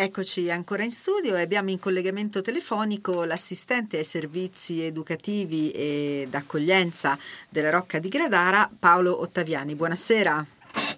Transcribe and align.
Eccoci 0.00 0.48
ancora 0.48 0.84
in 0.84 0.92
studio 0.92 1.34
e 1.34 1.40
abbiamo 1.40 1.70
in 1.70 1.80
collegamento 1.80 2.40
telefonico 2.40 3.24
l'assistente 3.24 3.96
ai 3.96 4.04
servizi 4.04 4.84
educativi 4.84 5.72
e 5.72 6.28
d'accoglienza 6.30 7.18
della 7.48 7.70
Rocca 7.70 7.98
di 7.98 8.08
Gradara, 8.08 8.70
Paolo 8.78 9.20
Ottaviani. 9.20 9.74
Buonasera. 9.74 10.46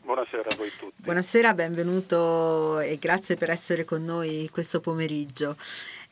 Buonasera 0.02 0.50
a 0.50 0.54
voi 0.54 0.71
tutti. 0.78 0.92
Buonasera, 0.96 1.54
benvenuto 1.54 2.78
e 2.80 2.98
grazie 2.98 3.36
per 3.36 3.48
essere 3.48 3.86
con 3.86 4.05
noi 4.05 4.50
questo 4.52 4.80
pomeriggio. 4.80 5.57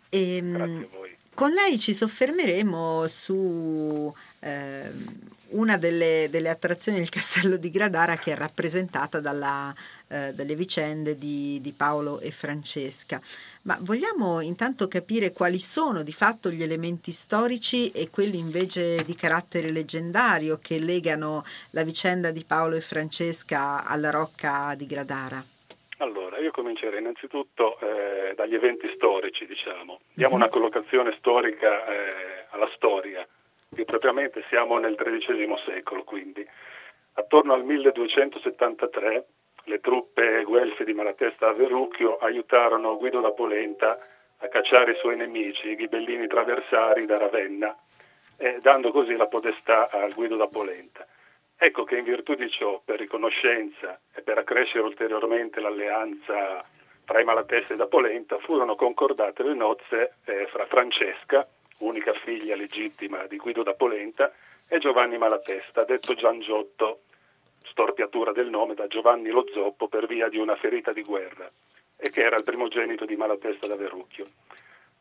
E, 0.08 0.36
ehm, 0.36 0.52
grazie 0.56 0.72
a 0.72 0.88
voi. 0.90 1.16
Con 1.34 1.52
lei 1.52 1.78
ci 1.78 1.92
soffermeremo 1.92 3.06
su 3.06 4.10
eh, 4.40 4.90
una 5.50 5.76
delle, 5.76 6.28
delle, 6.30 6.48
attrazioni 6.48 6.98
del 6.98 7.08
castello 7.08 7.56
di 7.56 7.70
Gradara 7.70 8.16
che 8.16 8.32
è 8.32 8.36
rappresentata 8.36 9.20
dalla, 9.20 9.74
eh, 10.08 10.32
dalle 10.34 10.54
vicende 10.54 11.16
di, 11.16 11.58
di, 11.60 11.72
Paolo 11.76 12.20
e 12.20 12.30
Francesca. 12.30 13.20
Ma 13.62 13.76
vogliamo 13.80 14.40
intanto 14.40 14.88
capire 14.88 15.32
quali 15.32 15.58
sono 15.58 16.02
di 16.02 16.12
fatto 16.12 16.50
gli 16.50 16.62
elementi 16.62 17.10
storici 17.12 17.90
e 17.90 18.10
quelli 18.10 18.38
invece 18.38 19.04
di 19.04 19.14
carattere 19.14 19.70
leggendario 19.70 20.58
che 20.60 20.78
legano 20.78 21.44
la 21.70 21.84
vicenda 21.84 22.30
di 22.30 22.44
Paolo 22.46 22.76
e 22.76 22.80
Francesca 22.80 23.84
alla 23.84 24.10
rocca 24.10 24.74
di 24.76 24.86
Gradara? 24.86 25.42
Allora, 25.98 26.38
io 26.38 26.52
comincerei 26.52 27.00
innanzitutto 27.00 27.78
eh, 27.80 28.34
dagli 28.36 28.54
eventi 28.54 28.88
storici, 28.94 29.46
diciamo. 29.46 30.00
Diamo 30.12 30.34
uh-huh. 30.34 30.40
una 30.40 30.48
collocazione 30.48 31.14
storica 31.18 31.86
eh, 31.86 32.46
alla 32.50 32.70
storia 32.76 33.26
più 33.68 33.84
propriamente 33.84 34.44
siamo 34.48 34.78
nel 34.78 34.96
XIII 34.96 35.54
secolo, 35.64 36.02
quindi 36.04 36.46
attorno 37.14 37.52
al 37.52 37.64
1273 37.64 39.26
le 39.64 39.80
truppe 39.80 40.42
guelfe 40.44 40.84
di 40.84 40.94
Malatesta 40.94 41.48
a 41.48 41.52
Verrucchio 41.52 42.16
aiutarono 42.16 42.96
Guido 42.96 43.20
da 43.20 43.32
Polenta 43.32 43.98
a 44.38 44.48
cacciare 44.48 44.92
i 44.92 44.96
suoi 44.96 45.16
nemici, 45.16 45.68
i 45.68 45.76
ghibellini 45.76 46.26
traversari 46.26 47.06
da 47.06 47.18
Ravenna, 47.18 47.76
eh, 48.36 48.58
dando 48.60 48.90
così 48.90 49.16
la 49.16 49.26
podestà 49.26 49.90
a 49.90 50.08
Guido 50.08 50.36
da 50.36 50.46
Polenta. 50.46 51.06
Ecco 51.56 51.84
che 51.84 51.96
in 51.96 52.04
virtù 52.04 52.34
di 52.34 52.48
ciò, 52.48 52.80
per 52.84 52.98
riconoscenza 52.98 54.00
e 54.14 54.22
per 54.22 54.38
accrescere 54.38 54.84
ulteriormente 54.84 55.60
l'alleanza 55.60 56.64
tra 57.04 57.20
i 57.20 57.24
Malatesta 57.24 57.74
e 57.74 57.76
da 57.76 57.86
Polenta, 57.86 58.38
furono 58.38 58.76
concordate 58.76 59.42
le 59.42 59.54
nozze 59.54 60.14
eh, 60.24 60.46
fra 60.46 60.66
Francesca, 60.66 61.46
unica 61.78 62.12
figlia 62.12 62.56
legittima 62.56 63.26
di 63.26 63.36
Guido 63.36 63.62
da 63.62 63.74
Polenta, 63.74 64.32
e 64.68 64.78
Giovanni 64.78 65.16
Malatesta, 65.16 65.84
detto 65.84 66.14
Giangiotto, 66.14 67.00
storpiatura 67.64 68.32
del 68.32 68.50
nome 68.50 68.74
da 68.74 68.86
Giovanni 68.86 69.30
lo 69.30 69.46
Zoppo 69.52 69.88
per 69.88 70.06
via 70.06 70.28
di 70.28 70.36
una 70.36 70.56
ferita 70.56 70.92
di 70.92 71.02
guerra, 71.02 71.50
e 71.96 72.10
che 72.10 72.20
era 72.20 72.36
il 72.36 72.44
primogenito 72.44 73.04
di 73.04 73.16
Malatesta 73.16 73.66
da 73.66 73.76
Verrucchio. 73.76 74.26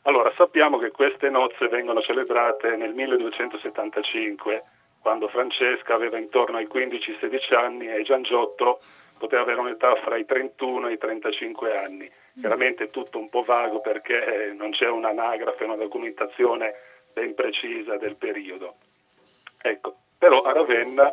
Allora, 0.03 0.31
sappiamo 0.37 0.77
che 0.77 0.91
queste 0.91 1.29
nozze 1.29 1.67
vengono 1.67 2.01
celebrate 2.01 2.77
nel 2.77 2.93
1275, 2.93 4.63
quando 5.01 5.27
Francesca 5.27 5.95
aveva 5.95 6.17
intorno 6.17 6.57
ai 6.57 6.67
15-16 6.71 7.55
anni 7.55 7.87
e 7.87 8.03
Giangiotto 8.03 8.79
poteva 9.17 9.41
avere 9.41 9.59
un'età 9.59 9.95
fra 9.95 10.15
i 10.15 10.25
31 10.25 10.87
e 10.87 10.93
i 10.93 10.97
35 10.97 11.77
anni 11.77 12.11
Chiaramente 12.39 12.89
tutto 12.89 13.17
un 13.17 13.29
po' 13.29 13.41
vago 13.41 13.81
perché 13.81 14.53
non 14.55 14.71
c'è 14.71 14.87
un'anagrafe, 14.87 15.63
una 15.63 15.75
documentazione 15.75 16.73
ben 17.13 17.33
precisa 17.33 17.97
del 17.97 18.15
periodo. 18.15 18.75
Ecco, 19.61 19.95
però 20.17 20.41
a 20.41 20.51
Ravenna 20.51 21.11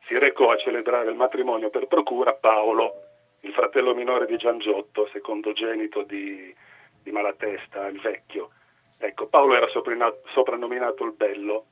si 0.00 0.18
recò 0.18 0.50
a 0.50 0.58
celebrare 0.58 1.10
il 1.10 1.16
matrimonio 1.16 1.70
per 1.70 1.86
procura 1.86 2.34
Paolo, 2.34 3.02
il 3.40 3.52
fratello 3.52 3.94
minore 3.94 4.26
di 4.26 4.36
Giangiotto, 4.36 5.08
secondogenito 5.12 6.02
di, 6.02 6.54
di 7.02 7.10
Malatesta, 7.10 7.86
il 7.86 8.00
vecchio. 8.00 8.50
Ecco, 8.98 9.26
Paolo 9.26 9.54
era 9.54 9.68
soprannominato 9.68 11.04
il 11.04 11.12
Bello, 11.12 11.64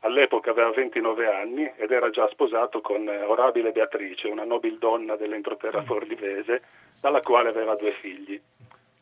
all'epoca 0.00 0.50
aveva 0.50 0.70
29 0.70 1.26
anni 1.26 1.72
ed 1.76 1.90
era 1.90 2.10
già 2.10 2.28
sposato 2.28 2.80
con 2.80 3.06
Orabile 3.08 3.72
Beatrice, 3.72 4.28
una 4.28 4.44
nobildonna 4.44 5.16
dell'entroterra 5.16 5.82
forlivese, 5.82 6.62
dalla 7.00 7.20
quale 7.20 7.48
aveva 7.48 7.74
due 7.74 7.92
figli. 7.92 8.40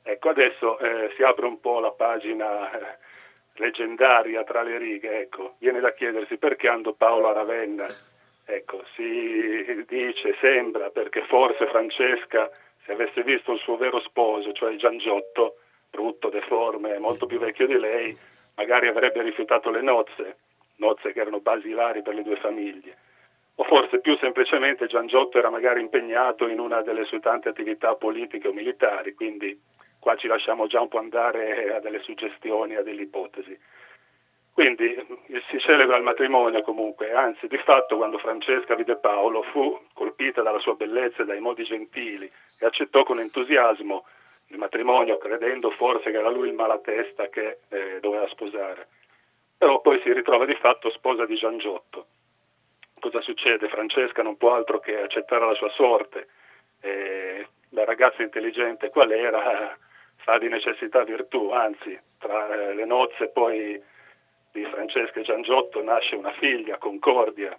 Ecco, 0.02 0.30
adesso 0.30 0.78
eh, 0.78 1.12
si 1.16 1.22
apre 1.22 1.46
un 1.46 1.60
po' 1.60 1.80
la 1.80 1.90
pagina 1.90 2.70
eh, 2.70 2.96
leggendaria 3.56 4.42
tra 4.44 4.62
le 4.62 4.78
righe, 4.78 5.20
ecco. 5.20 5.56
viene 5.58 5.80
da 5.80 5.92
chiedersi 5.92 6.38
perché 6.38 6.68
andò 6.68 6.92
Paolo 6.92 7.28
a 7.28 7.32
Ravenna. 7.32 7.86
Ecco, 8.46 8.82
si 8.94 9.84
dice, 9.86 10.34
sembra, 10.40 10.88
perché 10.88 11.22
forse 11.26 11.66
Francesca, 11.66 12.50
se 12.84 12.92
avesse 12.92 13.22
visto 13.22 13.52
il 13.52 13.58
suo 13.58 13.76
vero 13.76 14.00
sposo, 14.00 14.52
cioè 14.52 14.74
Giangiotto, 14.76 15.56
brutto, 15.90 16.30
deforme, 16.30 16.98
molto 16.98 17.26
più 17.26 17.38
vecchio 17.38 17.66
di 17.66 17.78
lei, 17.78 18.16
magari 18.56 18.88
avrebbe 18.88 19.20
rifiutato 19.20 19.70
le 19.70 19.82
nozze, 19.82 20.36
nozze 20.78 21.12
che 21.12 21.20
erano 21.20 21.40
basilari 21.40 22.02
per 22.02 22.14
le 22.14 22.22
due 22.22 22.36
famiglie 22.36 22.96
o 23.60 23.64
forse 23.64 23.98
più 23.98 24.16
semplicemente 24.18 24.86
Giangiotto 24.86 25.36
era 25.38 25.50
magari 25.50 25.80
impegnato 25.80 26.46
in 26.46 26.60
una 26.60 26.80
delle 26.80 27.04
sue 27.04 27.18
tante 27.18 27.48
attività 27.48 27.96
politiche 27.96 28.46
o 28.46 28.52
militari, 28.52 29.14
quindi 29.14 29.60
qua 29.98 30.14
ci 30.14 30.28
lasciamo 30.28 30.68
già 30.68 30.80
un 30.80 30.86
po' 30.86 30.98
andare 30.98 31.74
a 31.74 31.80
delle 31.80 31.98
suggestioni, 32.00 32.76
a 32.76 32.82
delle 32.82 33.02
ipotesi. 33.02 33.58
Quindi 34.52 34.96
si 35.50 35.58
celebra 35.58 35.96
il 35.96 36.04
matrimonio 36.04 36.62
comunque, 36.62 37.12
anzi 37.12 37.48
di 37.48 37.58
fatto 37.58 37.96
quando 37.96 38.18
Francesca 38.18 38.76
vide 38.76 38.96
Paolo 38.96 39.42
fu 39.42 39.86
colpita 39.92 40.40
dalla 40.42 40.60
sua 40.60 40.74
bellezza 40.74 41.22
e 41.22 41.26
dai 41.26 41.40
modi 41.40 41.64
gentili 41.64 42.30
e 42.60 42.66
accettò 42.66 43.02
con 43.02 43.18
entusiasmo 43.18 44.06
il 44.48 44.58
matrimonio 44.58 45.18
credendo 45.18 45.70
forse 45.72 46.12
che 46.12 46.18
era 46.18 46.30
lui 46.30 46.48
il 46.48 46.54
malatesta 46.54 47.28
che 47.28 47.58
eh, 47.68 47.98
doveva 48.00 48.28
sposare. 48.28 48.86
Però 49.58 49.80
poi 49.80 50.00
si 50.02 50.12
ritrova 50.12 50.46
di 50.46 50.54
fatto 50.54 50.88
sposa 50.90 51.26
di 51.26 51.34
Giangiotto 51.34 52.06
cosa 52.98 53.20
succede? 53.20 53.68
Francesca 53.68 54.22
non 54.22 54.36
può 54.36 54.54
altro 54.54 54.78
che 54.78 55.00
accettare 55.00 55.46
la 55.46 55.54
sua 55.54 55.70
sorte. 55.70 56.28
E 56.80 57.48
la 57.70 57.84
ragazza 57.84 58.22
intelligente 58.22 58.90
qual 58.90 59.10
era? 59.12 59.76
Fa 60.16 60.38
di 60.38 60.48
necessità 60.48 61.04
virtù, 61.04 61.50
anzi, 61.50 61.98
tra 62.18 62.72
le 62.72 62.84
nozze 62.84 63.28
poi 63.28 63.80
di 64.52 64.64
Francesca 64.64 65.20
e 65.20 65.22
Giangiotto 65.22 65.82
nasce 65.82 66.16
una 66.16 66.32
figlia, 66.32 66.76
Concordia. 66.78 67.58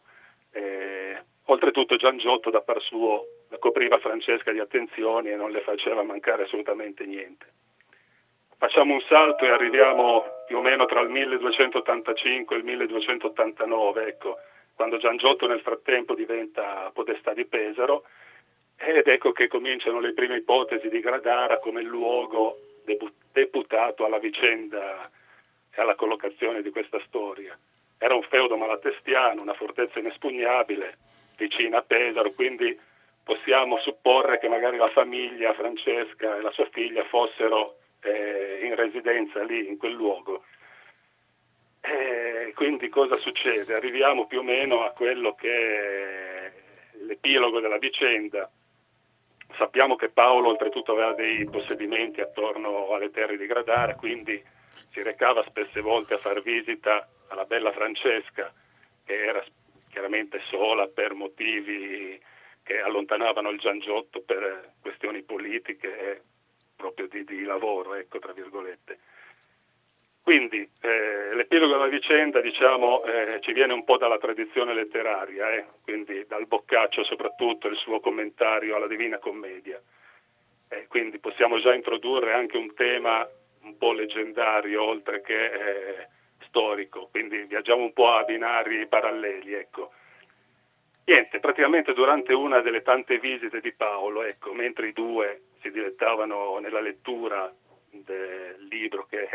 E, 0.52 1.24
oltretutto 1.46 1.96
Giangiotto 1.96 2.50
da 2.50 2.62
par 2.62 2.82
suo 2.82 3.26
copriva 3.60 3.98
Francesca 3.98 4.52
di 4.52 4.60
attenzioni 4.60 5.32
e 5.32 5.36
non 5.36 5.52
le 5.52 5.62
faceva 5.62 6.04
mancare 6.04 6.44
assolutamente 6.44 7.06
niente. 7.06 7.48
Facciamo 8.60 8.94
un 8.94 9.02
salto 9.08 9.46
e 9.46 9.52
arriviamo 9.52 10.44
più 10.46 10.58
o 10.58 10.62
meno 10.62 10.86
tra 10.86 11.00
il 11.00 11.08
1285 11.08 12.56
e 12.56 12.60
il 12.60 12.66
1289, 12.66 14.06
ecco 14.06 14.38
quando 14.76 14.98
Giangiotto 14.98 15.48
nel 15.48 15.62
frattempo 15.62 16.14
diventa 16.14 16.92
podestà 16.94 17.34
di 17.34 17.46
Pesaro 17.46 18.04
ed 18.76 19.08
ecco 19.08 19.32
che 19.32 19.48
cominciano 19.48 20.02
le 20.02 20.12
prime 20.12 20.36
ipotesi 20.36 20.90
di 20.90 21.00
Gradara 21.00 21.60
come 21.60 21.82
luogo 21.84 22.58
deputato 23.32 24.04
alla 24.04 24.20
vicenda 24.20 25.10
e 25.74 25.82
alla 25.82 25.96
collocazione 25.96 26.62
di 26.62 26.70
questa 26.70 27.00
storia. 27.08 27.58
Era 27.98 28.14
un 28.14 28.24
feudo 28.24 28.58
malatestiano, 28.58 29.42
una 29.42 29.54
fortezza 29.54 30.00
inespugnabile, 30.00 30.98
vicina 31.38 31.78
a 31.78 31.82
Pesaro, 31.82 32.32
quindi 32.32 32.78
possiamo 33.24 33.78
supporre 33.80 34.38
che 34.38 34.50
magari 34.50 34.76
la 34.76 34.90
famiglia 34.90 35.54
Francesca 35.54 36.36
e 36.36 36.42
la 36.42 36.52
sua 36.52 36.68
figlia 36.74 37.06
fossero 37.06 37.78
eh, 38.02 38.60
in 38.64 38.76
residenza 38.76 39.44
lì, 39.44 39.68
in 39.68 39.78
quel 39.78 39.94
luogo. 39.94 40.44
Eh, 41.82 42.52
quindi 42.56 42.90
cosa 42.90 43.16
succede? 43.16 43.74
Arriviamo 43.74 44.28
più 44.28 44.40
o 44.40 44.44
meno 44.44 44.84
a 44.84 44.92
quello 44.92 45.34
che 45.36 45.50
è 45.50 46.52
l'epilogo 47.04 47.60
della 47.60 47.78
vicenda. 47.78 48.50
Sappiamo 49.58 49.96
che 49.96 50.10
Paolo 50.10 50.50
oltretutto 50.50 50.92
aveva 50.92 51.14
dei 51.14 51.46
possedimenti 51.50 52.22
attorno 52.22 52.90
alle 52.92 53.12
terre 53.12 53.38
di 53.38 53.48
Gradara, 53.48 53.96
quindi 53.96 54.42
si 54.92 55.02
recava 55.02 55.44
spesse 55.44 55.82
volte 55.82 56.16
a 56.16 56.18
far 56.18 56.42
visita 56.42 57.08
alla 57.28 57.46
bella 57.46 57.72
Francesca, 57.72 58.54
che 59.06 59.26
era 59.26 59.44
chiaramente 59.90 60.40
sola 60.50 60.88
per 60.88 61.14
motivi 61.14 62.22
che 62.64 62.80
allontanavano 62.80 63.50
il 63.50 63.60
Giangiotto 63.60 64.22
per 64.22 64.74
questioni 64.82 65.24
politiche 65.24 66.22
proprio 66.80 67.08
di, 67.08 67.26
di 67.26 67.44
lavoro, 67.44 67.96
ecco, 67.96 68.20
tra 68.20 68.32
virgolette. 68.32 69.00
Quindi 70.24 70.70
eh, 70.82 71.36
l'epilogo 71.36 71.74
della 71.74 71.88
vicenda 71.88 72.40
diciamo, 72.40 73.04
eh, 73.04 73.40
ci 73.42 73.52
viene 73.52 73.74
un 73.74 73.84
po' 73.84 73.98
dalla 73.98 74.18
tradizione 74.18 74.74
letteraria, 74.74 75.52
eh? 75.52 75.66
quindi 75.84 76.26
dal 76.26 76.48
Boccaccio 76.48 77.04
soprattutto 77.04 77.68
il 77.68 77.76
suo 77.76 78.00
commentario 78.00 78.76
alla 78.76 78.88
Divina 78.88 79.18
Commedia. 79.18 79.82
Eh, 80.70 80.86
quindi 80.88 81.20
possiamo 81.20 81.60
già 81.60 81.74
introdurre 81.74 82.34
anche 82.34 82.58
un 82.58 82.74
tema 82.76 83.28
un 83.64 83.78
po' 83.78 83.92
leggendario 83.92 84.84
oltre 84.84 85.22
che 85.22 85.46
eh, 85.46 86.08
storico, 86.46 87.08
quindi 87.10 87.44
viaggiamo 87.44 87.82
un 87.82 87.92
po' 87.92 88.12
a 88.12 88.24
binari 88.24 88.88
paralleli. 88.88 89.54
Ecco. 89.54 89.92
Niente, 91.06 91.40
praticamente 91.40 91.94
durante 91.94 92.34
una 92.34 92.62
delle 92.62 92.84
tante 92.84 93.18
visite 93.18 93.60
di 93.62 93.74
Paolo, 93.74 94.22
ecco, 94.24 94.54
mentre 94.54 94.90
i 94.90 94.94
due 94.94 95.42
si 95.62 95.72
dilettavano 95.72 96.58
nella 96.60 96.82
lettura 96.82 97.54
del 97.92 98.68
libro 98.70 99.06
che 99.06 99.28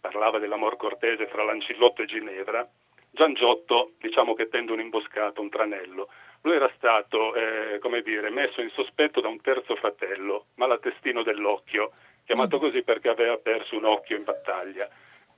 parlava 0.00 0.38
dell'amor 0.38 0.76
cortese 0.76 1.26
tra 1.28 1.44
Lancillotto 1.44 2.02
e 2.02 2.06
Ginevra, 2.06 2.68
Giangiotto 3.10 3.92
diciamo 3.98 4.34
che 4.34 4.48
tende 4.48 4.72
un'imboscata, 4.72 5.40
un 5.40 5.48
tranello. 5.48 6.08
Lui 6.42 6.56
era 6.56 6.70
stato, 6.76 7.34
eh, 7.34 7.78
come 7.78 8.02
dire, 8.02 8.28
messo 8.28 8.60
in 8.60 8.70
sospetto 8.70 9.20
da 9.20 9.28
un 9.28 9.40
terzo 9.40 9.76
fratello, 9.76 10.46
malatestino 10.56 11.22
dell'occhio, 11.22 11.92
chiamato 12.24 12.56
mm. 12.56 12.60
così 12.60 12.82
perché 12.82 13.08
aveva 13.08 13.36
perso 13.38 13.76
un 13.76 13.84
occhio 13.84 14.16
in 14.16 14.24
battaglia. 14.24 14.88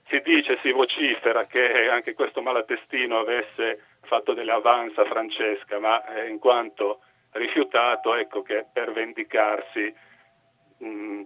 Si 0.08 0.20
dice, 0.20 0.58
si 0.62 0.72
vocifera 0.72 1.44
che 1.44 1.88
anche 1.88 2.14
questo 2.14 2.40
malatestino 2.40 3.19
avesse 3.19 3.82
fatto 4.02 4.32
delle 4.32 4.52
avanze 4.52 5.02
a 5.02 5.05
Francesca, 5.05 5.79
ma 5.79 6.02
eh, 6.06 6.29
in 6.29 6.38
quanto 6.38 7.00
rifiutato, 7.32 8.14
ecco 8.14 8.43
che 8.43 8.64
per 8.72 8.93
vendicarsi 8.93 9.94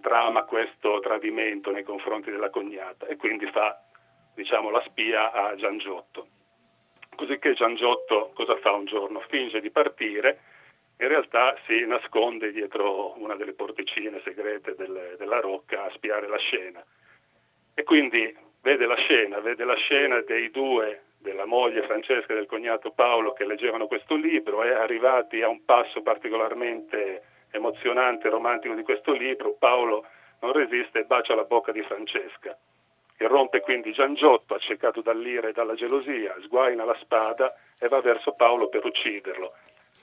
trama 0.00 0.44
questo 0.44 1.00
tradimento 1.00 1.70
nei 1.70 1.82
confronti 1.82 2.30
della 2.30 2.50
cognata 2.50 3.06
e 3.06 3.16
quindi 3.16 3.46
fa 3.46 3.82
diciamo, 4.34 4.70
la 4.70 4.82
spia 4.86 5.32
a 5.32 5.54
Giangiotto. 5.56 6.28
Cosicché 7.14 7.54
Giangiotto 7.54 8.30
cosa 8.34 8.56
fa 8.56 8.72
un 8.72 8.86
giorno? 8.86 9.20
Finge 9.28 9.60
di 9.60 9.70
partire, 9.70 10.40
in 10.98 11.08
realtà 11.08 11.56
si 11.66 11.84
nasconde 11.86 12.52
dietro 12.52 13.18
una 13.18 13.34
delle 13.34 13.52
porticine 13.52 14.20
segrete 14.22 14.74
del, 14.76 15.16
della 15.18 15.40
rocca 15.40 15.84
a 15.84 15.90
spiare 15.90 16.28
la 16.28 16.38
scena. 16.38 16.84
E 17.74 17.82
quindi 17.82 18.34
vede 18.62 18.86
la 18.86 18.96
scena, 18.96 19.40
vede 19.40 19.64
la 19.64 19.76
scena 19.76 20.20
dei 20.20 20.50
due, 20.50 21.02
della 21.18 21.44
moglie 21.44 21.82
Francesca 21.82 22.32
e 22.32 22.36
del 22.36 22.46
cognato 22.46 22.92
Paolo 22.92 23.32
che 23.32 23.44
leggevano 23.44 23.86
questo 23.86 24.14
libro 24.14 24.62
e 24.62 24.72
arrivati 24.72 25.42
a 25.42 25.48
un 25.48 25.64
passo 25.64 26.00
particolarmente 26.02 27.22
emozionante 27.50 28.26
e 28.26 28.30
romantico 28.30 28.74
di 28.74 28.82
questo 28.82 29.12
libro, 29.12 29.56
Paolo 29.58 30.06
non 30.40 30.52
resiste 30.52 31.00
e 31.00 31.04
bacia 31.04 31.34
la 31.34 31.44
bocca 31.44 31.72
di 31.72 31.82
Francesca. 31.82 32.56
E 33.16 33.26
rompe 33.26 33.60
quindi 33.60 33.92
Giangiotto, 33.92 34.54
accecato 34.54 35.02
dall'ira 35.02 35.48
e 35.48 35.52
dalla 35.52 35.74
gelosia, 35.74 36.34
sguaina 36.40 36.84
la 36.84 36.96
spada 37.00 37.54
e 37.78 37.88
va 37.88 38.00
verso 38.00 38.32
Paolo 38.32 38.68
per 38.68 38.84
ucciderlo. 38.84 39.52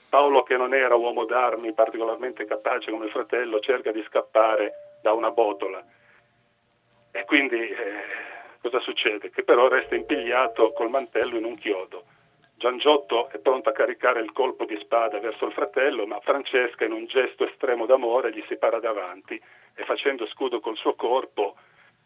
Paolo, 0.08 0.42
che 0.42 0.56
non 0.56 0.72
era 0.72 0.94
uomo 0.94 1.24
d'armi 1.24 1.72
particolarmente 1.72 2.44
capace 2.44 2.90
come 2.90 3.08
fratello, 3.08 3.60
cerca 3.60 3.90
di 3.90 4.02
scappare 4.04 4.98
da 5.02 5.12
una 5.12 5.30
botola. 5.30 5.84
E 7.10 7.24
quindi 7.24 7.56
eh, 7.56 7.76
cosa 8.60 8.78
succede? 8.80 9.30
Che 9.30 9.42
però 9.42 9.68
resta 9.68 9.96
impigliato 9.96 10.72
col 10.72 10.88
mantello 10.88 11.36
in 11.36 11.44
un 11.44 11.56
chiodo. 11.56 12.04
Giangiotto 12.58 13.28
è 13.30 13.38
pronto 13.38 13.68
a 13.68 13.72
caricare 13.72 14.20
il 14.20 14.32
colpo 14.32 14.64
di 14.64 14.76
spada 14.80 15.20
verso 15.20 15.46
il 15.46 15.52
fratello, 15.52 16.06
ma 16.08 16.18
Francesca 16.18 16.84
in 16.84 16.90
un 16.90 17.06
gesto 17.06 17.46
estremo 17.46 17.86
d'amore 17.86 18.32
gli 18.32 18.42
si 18.48 18.56
para 18.56 18.80
davanti 18.80 19.40
e 19.76 19.84
facendo 19.84 20.26
scudo 20.26 20.58
col 20.58 20.76
suo 20.76 20.94
corpo, 20.94 21.54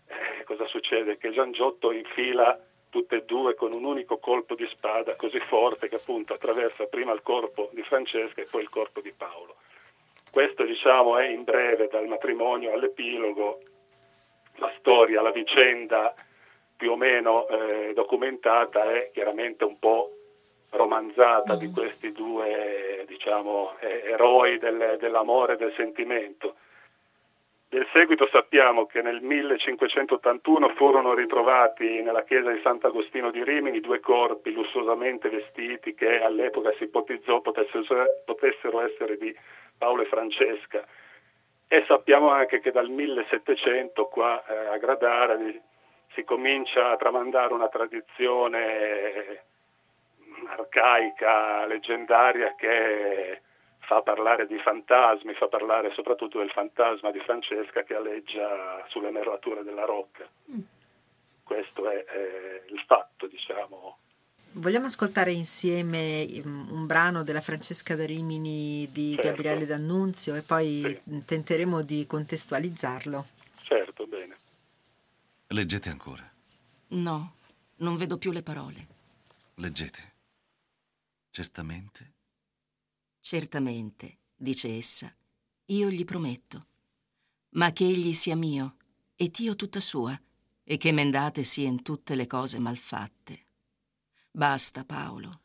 eh, 0.06 0.44
cosa 0.44 0.66
succede? 0.66 1.16
Che 1.16 1.30
Giangiotto 1.30 1.90
infila 1.90 2.58
tutte 2.90 3.16
e 3.16 3.24
due 3.24 3.54
con 3.54 3.72
un 3.72 3.84
unico 3.84 4.18
colpo 4.18 4.54
di 4.54 4.66
spada 4.66 5.16
così 5.16 5.38
forte 5.40 5.88
che 5.88 5.94
appunto 5.94 6.34
attraversa 6.34 6.84
prima 6.84 7.12
il 7.12 7.22
corpo 7.22 7.70
di 7.72 7.82
Francesca 7.82 8.42
e 8.42 8.46
poi 8.50 8.60
il 8.60 8.68
corpo 8.68 9.00
di 9.00 9.12
Paolo. 9.16 9.56
Questo 10.30 10.64
diciamo 10.64 11.16
è 11.16 11.28
in 11.28 11.44
breve 11.44 11.88
dal 11.88 12.06
matrimonio 12.06 12.74
all'epilogo 12.74 13.60
la 14.56 14.70
storia, 14.78 15.22
la 15.22 15.32
vicenda 15.32 16.14
più 16.76 16.90
o 16.90 16.96
meno 16.96 17.48
eh, 17.48 17.92
documentata 17.94 18.92
è 18.92 19.10
chiaramente 19.14 19.64
un 19.64 19.78
po' 19.78 20.16
romanzata 20.72 21.56
di 21.56 21.68
mm. 21.68 21.72
questi 21.72 22.12
due 22.12 23.04
diciamo, 23.06 23.76
eroi 23.80 24.58
del, 24.58 24.96
dell'amore 24.98 25.54
e 25.54 25.56
del 25.56 25.72
sentimento. 25.76 26.56
Del 27.68 27.86
seguito 27.90 28.28
sappiamo 28.30 28.84
che 28.84 29.00
nel 29.00 29.22
1581 29.22 30.74
furono 30.74 31.14
ritrovati 31.14 32.02
nella 32.02 32.22
chiesa 32.22 32.50
di 32.50 32.60
Sant'Agostino 32.62 33.30
di 33.30 33.42
Rimini 33.42 33.80
due 33.80 33.98
corpi 33.98 34.52
lussuosamente 34.52 35.30
vestiti 35.30 35.94
che 35.94 36.20
all'epoca 36.20 36.70
si 36.76 36.84
ipotizzò 36.84 37.40
potessero 37.40 38.80
essere 38.82 39.16
di 39.16 39.34
Paolo 39.78 40.02
e 40.02 40.06
Francesca. 40.06 40.84
E 41.66 41.84
sappiamo 41.86 42.28
anche 42.28 42.60
che 42.60 42.72
dal 42.72 42.90
1700 42.90 44.04
qua 44.04 44.44
eh, 44.44 44.66
a 44.66 44.76
Gradara 44.76 45.38
si 46.12 46.24
comincia 46.24 46.90
a 46.90 46.96
tramandare 46.96 47.54
una 47.54 47.68
tradizione 47.68 49.44
arcaica, 50.46 51.66
leggendaria 51.66 52.54
che 52.54 53.40
fa 53.80 54.00
parlare 54.02 54.46
di 54.46 54.58
fantasmi, 54.58 55.34
fa 55.34 55.48
parlare 55.48 55.92
soprattutto 55.92 56.38
del 56.38 56.50
fantasma 56.50 57.10
di 57.10 57.20
Francesca 57.20 57.82
che 57.82 57.94
alleggia 57.94 58.84
sulle 58.88 59.10
merlature 59.10 59.62
della 59.62 59.84
rocca. 59.84 60.26
Mm. 60.50 60.60
Questo 61.42 61.90
è, 61.90 62.04
è 62.04 62.62
il 62.68 62.82
fatto, 62.86 63.26
diciamo. 63.26 63.98
Vogliamo 64.54 64.86
ascoltare 64.86 65.32
insieme 65.32 66.26
mm, 66.26 66.68
un 66.70 66.86
brano 66.86 67.24
della 67.24 67.40
Francesca 67.40 67.94
da 67.96 68.06
Rimini 68.06 68.88
di 68.92 69.14
certo. 69.14 69.28
Gabriele 69.28 69.66
D'Annunzio 69.66 70.34
e 70.34 70.42
poi 70.42 70.82
sì. 71.02 71.24
tenteremo 71.24 71.82
di 71.82 72.06
contestualizzarlo. 72.06 73.26
Certo, 73.62 74.06
bene. 74.06 74.36
Leggete 75.48 75.88
ancora. 75.88 76.22
No, 76.88 77.32
non 77.76 77.96
vedo 77.96 78.16
più 78.16 78.30
le 78.30 78.42
parole. 78.42 78.86
Leggete. 79.56 80.11
Certamente? 81.32 82.12
Certamente, 83.18 84.18
dice 84.36 84.76
essa, 84.76 85.10
io 85.64 85.88
gli 85.88 86.04
prometto. 86.04 86.66
Ma 87.52 87.72
che 87.72 87.86
egli 87.86 88.12
sia 88.12 88.36
mio, 88.36 88.76
e 89.16 89.30
Dio 89.30 89.56
tutta 89.56 89.80
sua, 89.80 90.20
e 90.62 90.76
che 90.76 90.92
mendate 90.92 91.42
sia 91.42 91.66
in 91.68 91.80
tutte 91.80 92.16
le 92.16 92.26
cose 92.26 92.58
malfatte. 92.58 93.46
Basta, 94.30 94.84
Paolo. 94.84 95.40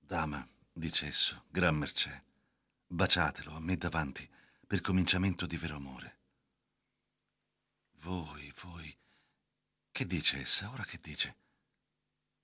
Dama, 0.00 0.44
dice 0.72 1.06
esso, 1.06 1.44
gran 1.48 1.76
mercè, 1.76 2.20
baciatelo 2.88 3.52
a 3.52 3.60
me 3.60 3.76
davanti 3.76 4.28
per 4.66 4.80
cominciamento 4.80 5.46
di 5.46 5.56
vero 5.58 5.76
amore. 5.76 6.18
Voi, 8.00 8.52
voi, 8.60 8.98
che 9.92 10.06
dice 10.06 10.40
essa? 10.40 10.72
Ora 10.72 10.82
che 10.82 10.98
dice? 11.00 11.36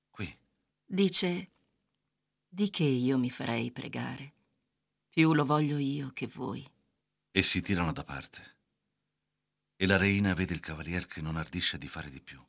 Qui. 0.08 0.38
Dice 0.86 1.50
di 2.48 2.70
che 2.70 2.84
io 2.84 3.18
mi 3.18 3.30
farei 3.30 3.70
pregare. 3.70 4.34
Più 5.08 5.34
lo 5.34 5.44
voglio 5.44 5.76
io 5.76 6.10
che 6.12 6.26
voi. 6.26 6.66
E 7.30 7.42
si 7.42 7.60
tirano 7.60 7.92
da 7.92 8.04
parte. 8.04 8.56
E 9.76 9.86
la 9.86 9.96
reina 9.96 10.34
vede 10.34 10.54
il 10.54 10.60
cavalier 10.60 11.06
che 11.06 11.20
non 11.20 11.36
ardisce 11.36 11.78
di 11.78 11.88
fare 11.88 12.10
di 12.10 12.20
più. 12.20 12.42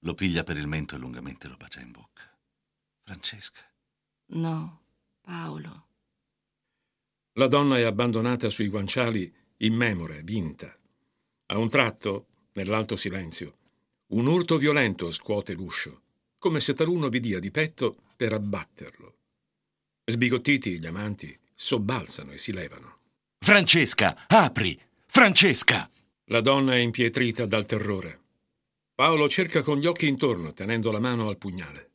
Lo 0.00 0.14
piglia 0.14 0.42
per 0.42 0.56
il 0.56 0.66
mento 0.66 0.94
e 0.94 0.98
lungamente 0.98 1.48
lo 1.48 1.56
bacia 1.56 1.80
in 1.80 1.90
bocca. 1.90 2.22
Francesca. 3.02 3.62
No, 4.26 4.82
Paolo. 5.20 5.86
La 7.34 7.46
donna 7.46 7.78
è 7.78 7.82
abbandonata 7.82 8.50
sui 8.50 8.68
guanciali, 8.68 9.32
immemore, 9.58 10.22
vinta. 10.22 10.76
A 11.46 11.58
un 11.58 11.68
tratto, 11.68 12.26
nell'alto 12.52 12.96
silenzio, 12.96 13.58
un 14.08 14.26
urto 14.26 14.58
violento 14.58 15.10
scuote 15.10 15.52
l'uscio, 15.52 16.02
come 16.38 16.60
se 16.60 16.74
taluno 16.74 17.08
vi 17.08 17.20
dia 17.20 17.38
di 17.38 17.50
petto 17.50 18.02
per 18.16 18.32
abbatterlo. 18.32 19.14
Sbigottiti 20.04 20.78
gli 20.78 20.86
amanti 20.86 21.38
sobbalzano 21.54 22.32
e 22.32 22.38
si 22.38 22.52
levano. 22.52 23.00
Francesca, 23.38 24.24
apri! 24.26 24.80
Francesca! 25.06 25.90
La 26.26 26.40
donna 26.40 26.74
è 26.74 26.78
impietrita 26.78 27.46
dal 27.46 27.66
terrore. 27.66 28.20
Paolo 28.94 29.28
cerca 29.28 29.62
con 29.62 29.78
gli 29.78 29.86
occhi 29.86 30.08
intorno, 30.08 30.52
tenendo 30.52 30.90
la 30.90 30.98
mano 30.98 31.28
al 31.28 31.36
pugnale. 31.36 31.90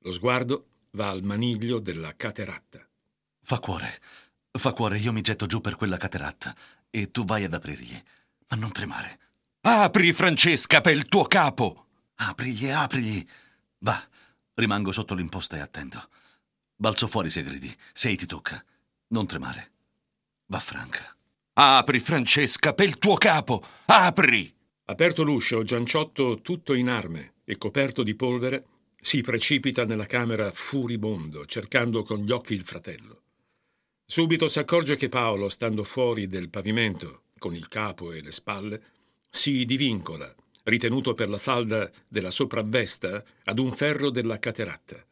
Lo 0.00 0.12
sguardo 0.12 0.66
va 0.92 1.08
al 1.10 1.22
maniglio 1.22 1.78
della 1.78 2.14
cateratta. 2.16 2.86
Fa 3.42 3.58
cuore, 3.58 4.00
fa 4.50 4.72
cuore, 4.72 4.98
io 4.98 5.12
mi 5.12 5.20
getto 5.20 5.46
giù 5.46 5.60
per 5.60 5.76
quella 5.76 5.96
cateratta 5.96 6.54
e 6.90 7.10
tu 7.10 7.24
vai 7.24 7.44
ad 7.44 7.54
aprirgli. 7.54 8.02
Ma 8.48 8.56
non 8.56 8.72
tremare. 8.72 9.18
Apri, 9.62 10.12
Francesca, 10.12 10.80
per 10.80 10.94
il 10.94 11.06
tuo 11.06 11.24
capo! 11.24 11.86
Aprigli, 12.16 12.68
aprigli. 12.68 13.24
Va, 13.78 14.08
Rimango 14.54 14.92
sotto 14.92 15.14
l'imposta 15.14 15.56
e 15.56 15.60
attendo. 15.60 16.08
Balzo 16.76 17.06
fuori 17.06 17.30
se 17.30 17.42
gridi, 17.42 17.74
se 17.92 18.14
ti 18.14 18.26
tocca. 18.26 18.64
Non 19.08 19.26
tremare. 19.26 19.72
Va 20.46 20.58
franca. 20.58 21.14
Apri, 21.52 22.00
Francesca, 22.00 22.72
per 22.72 22.86
il 22.86 22.98
tuo 22.98 23.16
capo! 23.16 23.62
Apri! 23.86 24.52
Aperto 24.86 25.22
l'uscio, 25.22 25.62
Gianciotto, 25.62 26.40
tutto 26.40 26.74
in 26.74 26.88
arme 26.88 27.34
e 27.44 27.58
coperto 27.58 28.02
di 28.02 28.14
polvere, 28.14 28.64
si 28.96 29.20
precipita 29.20 29.84
nella 29.84 30.06
camera 30.06 30.50
furibondo, 30.50 31.44
cercando 31.44 32.02
con 32.02 32.18
gli 32.18 32.30
occhi 32.30 32.54
il 32.54 32.64
fratello. 32.64 33.22
Subito 34.04 34.48
si 34.48 34.58
accorge 34.58 34.96
che 34.96 35.08
Paolo, 35.08 35.48
stando 35.48 35.84
fuori 35.84 36.26
del 36.26 36.48
pavimento, 36.48 37.22
con 37.38 37.54
il 37.54 37.68
capo 37.68 38.10
e 38.12 38.22
le 38.22 38.32
spalle, 38.32 38.82
si 39.28 39.64
divincola 39.64 40.34
ritenuto 40.70 41.12
per 41.14 41.28
la 41.28 41.36
falda 41.36 41.90
della 42.08 42.30
sopravvesta 42.30 43.22
ad 43.44 43.58
un 43.58 43.72
ferro 43.72 44.08
della 44.08 44.38
cateratta. 44.38 45.04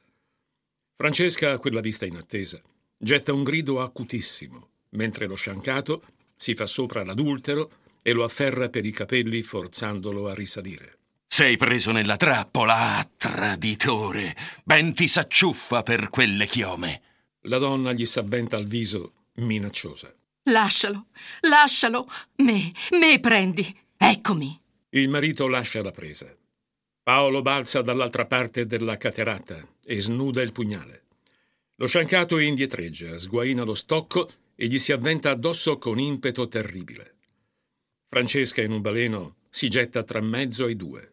Francesca, 0.96 1.52
a 1.52 1.58
quella 1.58 1.80
vista 1.80 2.06
inattesa, 2.06 2.60
getta 2.96 3.32
un 3.32 3.44
grido 3.44 3.82
acutissimo, 3.82 4.70
mentre 4.90 5.26
lo 5.26 5.34
sciancato, 5.34 6.02
si 6.34 6.54
fa 6.54 6.66
sopra 6.66 7.04
l'adultero 7.04 7.70
e 8.02 8.12
lo 8.12 8.24
afferra 8.24 8.68
per 8.68 8.86
i 8.86 8.90
capelli 8.90 9.42
forzandolo 9.42 10.28
a 10.28 10.34
risalire. 10.34 10.96
Sei 11.26 11.56
preso 11.56 11.92
nella 11.92 12.16
trappola, 12.16 13.08
traditore. 13.16 14.34
Ben 14.64 14.94
ti 14.94 15.06
s'acciuffa 15.06 15.82
per 15.82 16.08
quelle 16.08 16.46
chiome. 16.46 17.02
La 17.42 17.58
donna 17.58 17.92
gli 17.92 18.06
s'avventa 18.06 18.56
al 18.56 18.66
viso, 18.66 19.12
minacciosa. 19.34 20.12
Lascialo, 20.44 21.06
lascialo. 21.40 22.08
Me, 22.36 22.72
me 22.98 23.20
prendi. 23.20 23.78
Eccomi. 23.96 24.58
Il 24.90 25.11
marito 25.11 25.49
lascia 25.49 25.83
la 25.83 25.90
presa. 25.90 26.35
Paolo 27.02 27.42
balza 27.42 27.83
dall'altra 27.83 28.25
parte 28.25 28.64
della 28.64 28.97
cateratta 28.97 29.62
e 29.85 30.00
snuda 30.00 30.40
il 30.40 30.52
pugnale. 30.52 31.04
Lo 31.75 31.87
sciancato 31.87 32.38
indietreggia, 32.38 33.18
sguaina 33.18 33.64
lo 33.64 33.75
stocco 33.75 34.30
e 34.54 34.66
gli 34.66 34.78
si 34.78 34.92
avventa 34.92 35.30
addosso 35.30 35.76
con 35.76 35.99
impeto 35.99 36.49
terribile. 36.49 37.16
Francesca 38.07 38.62
in 38.62 38.73
un 38.73 38.80
baleno 38.80 39.37
si 39.50 39.68
getta 39.68 40.02
tra 40.04 40.23
mezzo 40.23 40.64
ai 40.64 40.75
due, 40.75 41.12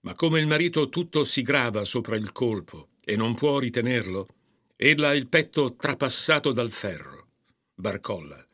ma 0.00 0.14
come 0.14 0.40
il 0.40 0.48
marito 0.48 0.88
tutto 0.88 1.22
si 1.22 1.42
grava 1.42 1.84
sopra 1.84 2.16
il 2.16 2.32
colpo 2.32 2.88
e 3.04 3.14
non 3.14 3.36
può 3.36 3.60
ritenerlo, 3.60 4.26
ella 4.74 5.10
ha 5.10 5.14
il 5.14 5.28
petto 5.28 5.76
trapassato 5.76 6.50
dal 6.50 6.72
ferro. 6.72 7.28
Barcolla. 7.72 8.44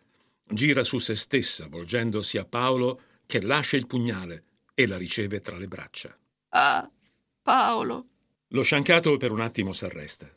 Gira 0.45 0.85
su 0.85 0.99
se 0.99 1.15
stessa, 1.15 1.69
volgendosi 1.69 2.37
a 2.37 2.45
Paolo, 2.45 3.01
che 3.25 3.41
lascia 3.41 3.79
il 3.79 3.87
pugnale 3.87 4.43
e 4.79 4.87
la 4.87 4.97
riceve 4.97 5.41
tra 5.41 5.57
le 5.57 5.67
braccia. 5.67 6.17
Ah, 6.51 6.89
Paolo. 7.43 8.07
Lo 8.51 8.63
sciancato 8.63 9.17
per 9.17 9.33
un 9.33 9.41
attimo 9.41 9.73
s'arresta. 9.73 10.33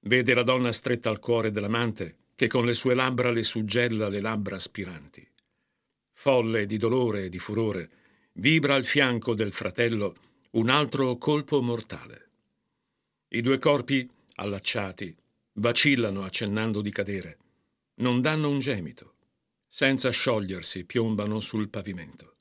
Vede 0.00 0.34
la 0.34 0.42
donna 0.42 0.70
stretta 0.70 1.08
al 1.08 1.18
cuore 1.18 1.50
dell'amante 1.50 2.16
che 2.34 2.46
con 2.46 2.66
le 2.66 2.74
sue 2.74 2.92
labbra 2.92 3.30
le 3.30 3.42
suggella 3.42 4.10
le 4.10 4.20
labbra 4.20 4.56
aspiranti. 4.56 5.26
Folle 6.12 6.66
di 6.66 6.76
dolore 6.76 7.24
e 7.24 7.28
di 7.30 7.38
furore, 7.38 7.90
vibra 8.34 8.74
al 8.74 8.84
fianco 8.84 9.32
del 9.32 9.50
fratello 9.50 10.14
un 10.50 10.68
altro 10.68 11.16
colpo 11.16 11.62
mortale. 11.62 12.28
I 13.28 13.40
due 13.40 13.58
corpi, 13.58 14.06
allacciati, 14.34 15.16
vacillano 15.54 16.22
accennando 16.24 16.82
di 16.82 16.90
cadere. 16.90 17.38
Non 18.00 18.20
danno 18.20 18.50
un 18.50 18.58
gemito. 18.58 19.14
Senza 19.66 20.10
sciogliersi, 20.10 20.84
piombano 20.84 21.40
sul 21.40 21.70
pavimento. 21.70 22.34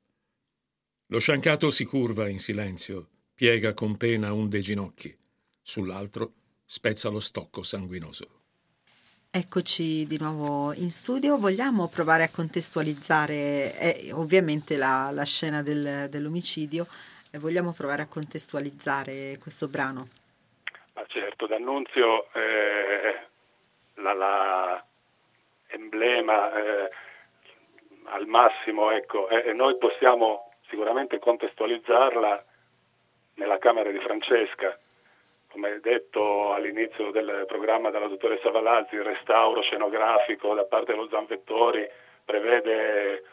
Lo 1.12 1.18
sciancato 1.18 1.72
si 1.72 1.86
curva 1.86 2.30
in 2.30 2.38
silenzio, 2.38 3.08
piega 3.34 3.74
con 3.74 3.98
pena 3.98 4.32
un 4.32 4.48
dei 4.48 4.62
ginocchi. 4.62 5.12
Sull'altro 5.60 6.34
spezza 6.64 7.10
lo 7.10 7.20
stocco 7.20 7.64
sanguinoso. 7.64 8.28
Eccoci 9.32 10.06
di 10.06 10.20
nuovo 10.20 10.72
in 10.74 10.92
studio, 10.92 11.38
vogliamo 11.38 11.88
provare 11.88 12.22
a 12.22 12.30
contestualizzare 12.30 13.74
eh, 13.80 14.12
ovviamente 14.14 14.78
la, 14.78 15.10
la 15.12 15.26
scena 15.26 15.64
del, 15.64 16.10
dell'omicidio 16.12 16.86
e 17.32 17.40
vogliamo 17.40 17.74
provare 17.74 18.04
a 18.04 18.08
contestualizzare 18.08 19.40
questo 19.42 19.68
brano. 19.68 20.08
Ma 20.94 21.04
certo, 21.08 21.48
D'Annunzio 21.48 22.32
eh, 22.34 23.20
la, 23.96 24.14
la, 24.14 24.86
emblema 25.70 26.54
eh, 26.54 26.90
al 28.12 28.28
massimo, 28.28 28.92
ecco, 28.92 29.28
e 29.28 29.54
noi 29.54 29.76
possiamo 29.80 30.49
sicuramente 30.70 31.20
contestualizzarla 31.20 32.44
nella 33.36 33.58
camera 33.58 33.92
di 33.92 34.00
Francesca 34.00 34.78
come 35.50 35.80
detto 35.82 36.54
all'inizio 36.54 37.12
del 37.12 37.46
programma 37.48 37.90
dalla 37.90 38.08
dottoressa 38.08 38.52
Valazzi, 38.52 38.96
il 38.96 39.04
restauro 39.04 39.62
scenografico 39.62 40.54
da 40.54 40.64
parte 40.64 40.92
dello 40.92 41.10
Zanvettori 41.10 41.88
prevede 42.24 43.24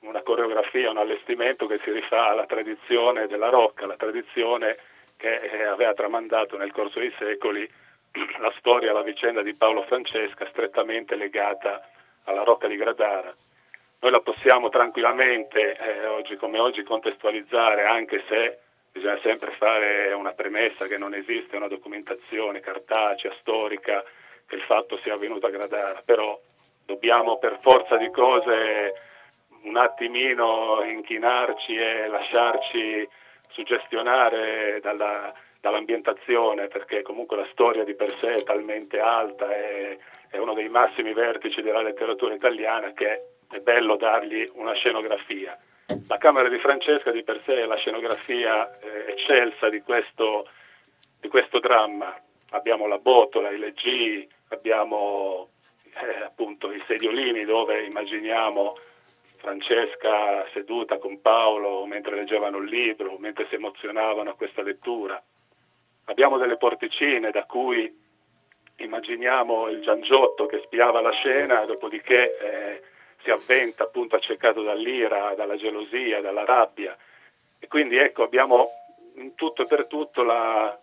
una 0.00 0.22
coreografia, 0.22 0.90
un 0.90 0.98
allestimento 0.98 1.66
che 1.66 1.78
si 1.78 1.90
rifà 1.90 2.28
alla 2.28 2.46
tradizione 2.46 3.26
della 3.26 3.48
Rocca, 3.48 3.86
la 3.86 3.96
tradizione 3.96 4.76
che 5.16 5.40
eh, 5.40 5.64
aveva 5.64 5.94
tramandato 5.94 6.56
nel 6.56 6.72
corso 6.72 7.00
dei 7.00 7.12
secoli 7.18 7.68
la 8.38 8.52
storia, 8.58 8.92
la 8.92 9.02
vicenda 9.02 9.42
di 9.42 9.54
Paolo 9.56 9.82
Francesca 9.82 10.46
strettamente 10.50 11.16
legata 11.16 11.88
alla 12.24 12.44
Rocca 12.44 12.68
di 12.68 12.76
Gradara. 12.76 13.34
Noi 14.00 14.10
la 14.10 14.20
possiamo 14.20 14.68
tranquillamente, 14.68 15.76
eh, 15.76 16.06
oggi 16.06 16.36
come 16.36 16.58
oggi, 16.58 16.82
contestualizzare, 16.82 17.84
anche 17.84 18.22
se 18.28 18.58
bisogna 18.92 19.18
sempre 19.22 19.50
fare 19.52 20.12
una 20.12 20.32
premessa 20.32 20.86
che 20.86 20.98
non 20.98 21.14
esiste 21.14 21.56
una 21.56 21.68
documentazione 21.68 22.60
cartacea, 22.60 23.34
storica, 23.40 24.04
che 24.46 24.54
il 24.54 24.62
fatto 24.62 24.96
sia 24.98 25.14
avvenuto 25.14 25.46
a 25.46 25.50
Gradara, 25.50 26.02
però 26.04 26.38
dobbiamo 26.84 27.38
per 27.38 27.58
forza 27.60 27.96
di 27.96 28.10
cose 28.10 28.92
un 29.62 29.76
attimino 29.76 30.82
inchinarci 30.84 31.76
e 31.76 32.06
lasciarci 32.06 33.08
suggestionare 33.48 34.80
dalla, 34.80 35.32
dall'ambientazione, 35.60 36.68
perché 36.68 37.02
comunque 37.02 37.36
la 37.36 37.48
storia 37.50 37.84
di 37.84 37.94
per 37.94 38.14
sé 38.16 38.34
è 38.34 38.42
talmente 38.42 39.00
alta, 39.00 39.50
è, 39.50 39.96
è 40.30 40.38
uno 40.38 40.54
dei 40.54 40.68
massimi 40.68 41.12
vertici 41.12 41.62
della 41.62 41.82
letteratura 41.82 42.34
italiana 42.34 42.92
che 42.92 43.33
è 43.54 43.60
bello 43.60 43.96
dargli 43.96 44.44
una 44.54 44.72
scenografia. 44.72 45.56
La 46.08 46.18
Camera 46.18 46.48
di 46.48 46.58
Francesca 46.58 47.12
di 47.12 47.22
per 47.22 47.40
sé 47.40 47.62
è 47.62 47.66
la 47.66 47.76
scenografia 47.76 48.68
eh, 48.80 49.12
eccelsa 49.12 49.68
di 49.68 49.80
questo, 49.80 50.48
di 51.20 51.28
questo, 51.28 51.60
dramma. 51.60 52.20
Abbiamo 52.50 52.88
la 52.88 52.98
botola, 52.98 53.50
i 53.50 53.58
leggii, 53.58 54.28
abbiamo 54.48 55.50
eh, 55.84 56.24
appunto 56.24 56.72
i 56.72 56.82
sediolini 56.88 57.44
dove 57.44 57.84
immaginiamo 57.84 58.76
Francesca 59.36 60.46
seduta 60.52 60.98
con 60.98 61.20
Paolo 61.20 61.86
mentre 61.86 62.16
leggevano 62.16 62.58
il 62.58 62.68
libro, 62.68 63.18
mentre 63.18 63.46
si 63.48 63.54
emozionavano 63.54 64.30
a 64.30 64.34
questa 64.34 64.62
lettura. 64.62 65.22
Abbiamo 66.06 66.38
delle 66.38 66.56
porticine 66.56 67.30
da 67.30 67.44
cui 67.44 68.02
immaginiamo 68.78 69.68
il 69.68 69.80
Giangiotto 69.80 70.46
che 70.46 70.60
spiava 70.64 71.00
la 71.00 71.12
scena, 71.12 71.64
dopodiché 71.66 72.36
eh, 72.38 72.82
si 73.24 73.30
avventa 73.30 73.82
appunto 73.84 74.16
accecato 74.16 74.62
dall'ira, 74.62 75.32
dalla 75.34 75.56
gelosia, 75.56 76.20
dalla 76.20 76.44
rabbia. 76.44 76.94
E 77.58 77.66
quindi 77.66 77.96
ecco, 77.96 78.22
abbiamo 78.22 78.68
in 79.16 79.34
tutto 79.34 79.62
e 79.62 79.66
per 79.66 79.86
tutto 79.86 80.22
la, 80.22 80.78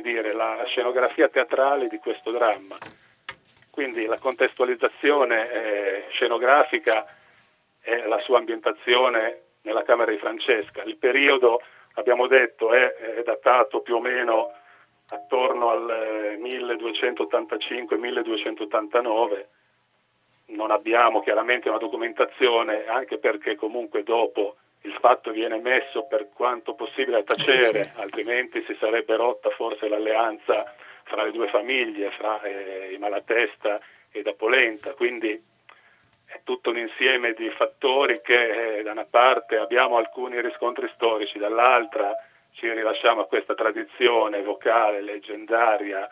dire, 0.00 0.32
la 0.32 0.62
scenografia 0.66 1.28
teatrale 1.28 1.88
di 1.88 1.98
questo 1.98 2.30
dramma. 2.30 2.76
Quindi 3.70 4.06
la 4.06 4.18
contestualizzazione 4.18 5.50
eh, 5.50 6.04
scenografica 6.12 7.04
e 7.82 8.06
la 8.06 8.20
sua 8.20 8.38
ambientazione 8.38 9.40
nella 9.62 9.82
Camera 9.82 10.12
di 10.12 10.18
Francesca. 10.18 10.84
Il 10.84 10.98
periodo, 10.98 11.60
abbiamo 11.94 12.28
detto, 12.28 12.72
è, 12.72 12.94
è 12.94 13.24
datato 13.24 13.80
più 13.80 13.96
o 13.96 14.00
meno 14.00 14.52
attorno 15.08 15.70
al 15.70 16.38
1285-1289 16.38 19.32
eh, 19.32 19.48
non 20.52 20.70
abbiamo 20.70 21.20
chiaramente 21.22 21.68
una 21.68 21.78
documentazione, 21.78 22.84
anche 22.86 23.18
perché 23.18 23.56
comunque 23.56 24.02
dopo 24.02 24.56
il 24.82 24.96
fatto 25.00 25.30
viene 25.30 25.58
messo 25.58 26.04
per 26.04 26.28
quanto 26.32 26.74
possibile 26.74 27.18
a 27.18 27.22
tacere, 27.22 27.92
altrimenti 27.96 28.60
si 28.62 28.74
sarebbe 28.74 29.16
rotta 29.16 29.50
forse 29.50 29.88
l'alleanza 29.88 30.74
fra 31.04 31.24
le 31.24 31.30
due 31.30 31.48
famiglie, 31.48 32.10
fra 32.10 32.40
eh, 32.42 32.92
i 32.92 32.98
Malatesta 32.98 33.80
e 34.10 34.22
da 34.22 34.32
Polenta. 34.32 34.94
Quindi 34.94 35.30
è 36.26 36.40
tutto 36.42 36.70
un 36.70 36.78
insieme 36.78 37.32
di 37.34 37.48
fattori 37.50 38.20
che 38.22 38.78
eh, 38.78 38.82
da 38.82 38.92
una 38.92 39.06
parte 39.08 39.56
abbiamo 39.56 39.96
alcuni 39.96 40.40
riscontri 40.40 40.90
storici, 40.94 41.38
dall'altra 41.38 42.12
ci 42.54 42.70
rilasciamo 42.70 43.22
a 43.22 43.26
questa 43.26 43.54
tradizione 43.54 44.42
vocale, 44.42 45.00
leggendaria 45.00 46.08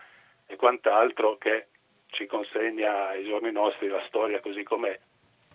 e 0.47 0.57
quant'altro 0.57 1.37
che 1.37 1.67
ci 2.11 2.27
consegna 2.27 3.09
ai 3.09 3.25
giorni 3.25 3.51
nostri 3.53 3.89
la 3.89 4.03
storia 4.07 4.41
così 4.41 4.63
com'è, 4.63 4.99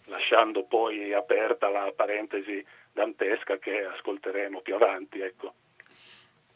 lasciando 0.06 0.64
poi 0.64 1.14
aperta 1.14 1.70
la 1.70 1.92
parentesi 1.96 2.64
dantesca 2.92 3.58
che 3.58 3.86
ascolteremo 3.86 4.62
più 4.62 4.76
avanti. 4.76 5.20
Ecco. 5.20 5.54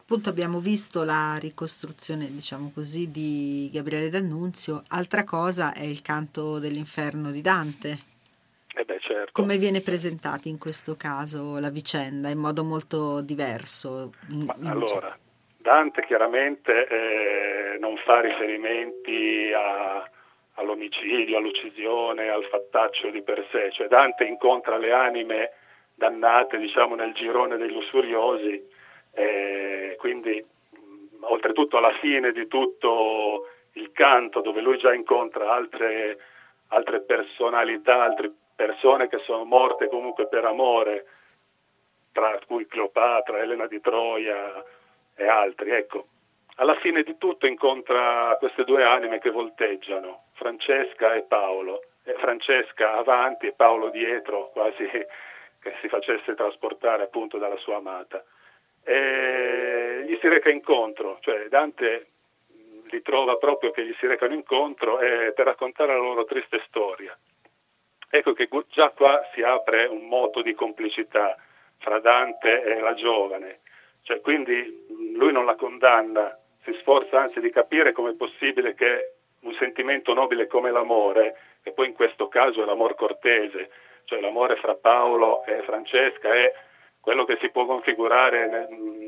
Appunto 0.02 0.30
abbiamo 0.30 0.60
visto 0.60 1.04
la 1.04 1.38
ricostruzione, 1.40 2.26
diciamo 2.26 2.72
così, 2.74 3.12
di 3.12 3.70
Gabriele 3.72 4.10
D'Annunzio. 4.10 4.82
Altra 4.90 5.24
cosa 5.24 5.72
è 5.74 5.84
il 5.84 6.02
canto 6.02 6.58
dell'inferno 6.58 7.30
di 7.30 7.42
Dante. 7.42 8.00
Eh 8.74 8.86
beh, 8.86 9.00
certo. 9.02 9.32
Come 9.32 9.58
viene 9.58 9.82
presentata 9.82 10.48
in 10.48 10.58
questo 10.58 10.96
caso 10.96 11.60
la 11.60 11.70
vicenda 11.70 12.30
in 12.30 12.40
modo 12.40 12.64
molto 12.64 13.22
diverso? 13.22 14.14
Ma, 14.30 14.56
allora, 14.64 15.16
Dante 15.58 16.04
chiaramente 16.06 16.88
eh, 16.88 17.59
non 17.90 17.98
fa 17.98 18.22
riferimenti 18.22 19.52
a, 19.52 20.08
all'omicidio, 20.54 21.38
all'uccisione, 21.38 22.30
al 22.30 22.46
fattaccio 22.46 23.10
di 23.10 23.24
per 23.24 23.48
sé, 23.52 23.72
cioè 23.72 23.88
Dante 23.88 24.26
incontra 24.26 24.78
le 24.78 24.92
anime 24.92 25.52
dannate 25.96 26.60
diciamo, 26.60 26.94
nel 26.94 27.14
girone 27.14 27.58
dei 27.58 27.72
lussuriosi, 27.72 28.64
eh, 29.16 29.96
quindi 29.98 30.42
oltretutto 31.22 31.78
alla 31.78 31.94
fine 32.00 32.32
di 32.32 32.48
tutto 32.48 33.48
il 33.74 33.92
canto 33.92 34.42
dove 34.42 34.62
lui 34.62 34.78
già 34.78 34.94
incontra 34.94 35.52
altre, 35.52 36.18
altre 36.68 37.02
personalità, 37.02 38.04
altri 38.04 38.32
persone 38.56 39.10
che 39.10 39.18
sono 39.20 39.46
morte 39.46 39.88
comunque 39.88 40.28
per 40.28 40.46
amore, 40.46 41.06
tra 42.12 42.40
cui 42.46 42.68
Cleopatra, 42.68 43.40
Elena 43.40 43.66
di 43.66 43.82
Troia 43.82 44.64
e 45.16 45.28
altri. 45.28 45.72
Ecco, 45.72 46.06
alla 46.60 46.76
fine 46.76 47.04
di 47.04 47.18
tutto 47.18 47.48
incontra 47.48 48.36
queste 48.38 48.66
due 48.66 48.84
anime 48.84 49.20
che 49.20 49.32
volteggiano, 49.32 50.24
Francesca 50.34 51.14
e 51.14 51.22
Paolo. 51.24 51.84
E 52.04 52.14
Francesca 52.16 52.98
avanti 52.98 53.48
e 53.48 53.54
Paolo 53.54 53.90
dietro, 53.90 54.50
quasi 54.50 54.86
che 54.90 55.76
si 55.82 55.88
facesse 55.88 56.36
trasportare 56.36 57.04
appunto 57.04 57.38
dalla 57.38 57.58
sua 57.58 57.78
amata. 57.78 58.24
E 58.84 60.04
gli 60.06 60.18
si 60.20 60.28
reca 60.28 60.50
incontro, 60.50 61.18
cioè 61.22 61.48
Dante 61.48 62.08
li 62.90 63.02
trova 63.02 63.38
proprio 63.38 63.72
che 63.72 63.86
gli 63.86 63.96
si 64.00 64.08
recano 64.08 64.34
incontro 64.34 65.00
eh, 65.00 65.32
per 65.34 65.46
raccontare 65.46 65.94
la 65.94 66.00
loro 66.00 66.26
triste 66.26 66.62
storia. 66.68 67.18
Ecco 68.10 68.34
che 68.34 68.50
già 68.70 68.90
qua 68.90 69.22
si 69.34 69.44
apre 69.44 69.86
un 69.86 70.08
moto 70.08 70.42
di 70.42 70.54
complicità 70.56 71.38
fra 71.78 72.00
Dante 72.00 72.64
e 72.64 72.80
la 72.80 72.96
giovane, 72.96 73.60
cioè, 74.10 74.22
quindi 74.22 74.88
lui 75.14 75.32
non 75.32 75.46
la 75.46 75.54
condanna, 75.54 76.36
si 76.72 76.80
sforza 76.80 77.20
anzi 77.20 77.40
di 77.40 77.50
capire 77.50 77.92
com'è 77.92 78.14
possibile 78.14 78.76
che 78.76 79.14
un 79.42 79.54
sentimento 79.54 80.14
nobile 80.14 80.48
come 80.48 80.72
l'amore, 80.72 81.36
e 81.64 81.72
poi 81.72 81.88
in 81.88 81.94
questo 81.94 82.28
caso 82.28 82.62
è 82.62 82.66
l'amor 82.66 82.96
cortese, 82.96 83.70
cioè 84.06 84.20
l'amore 84.20 84.56
fra 84.58 84.76
Paolo 84.76 85.44
e 85.46 85.62
Francesca, 85.64 86.34
è 86.34 86.54
quello 87.00 87.26
che 87.26 87.38
si 87.40 87.50
può 87.50 87.66
configurare 87.66 88.68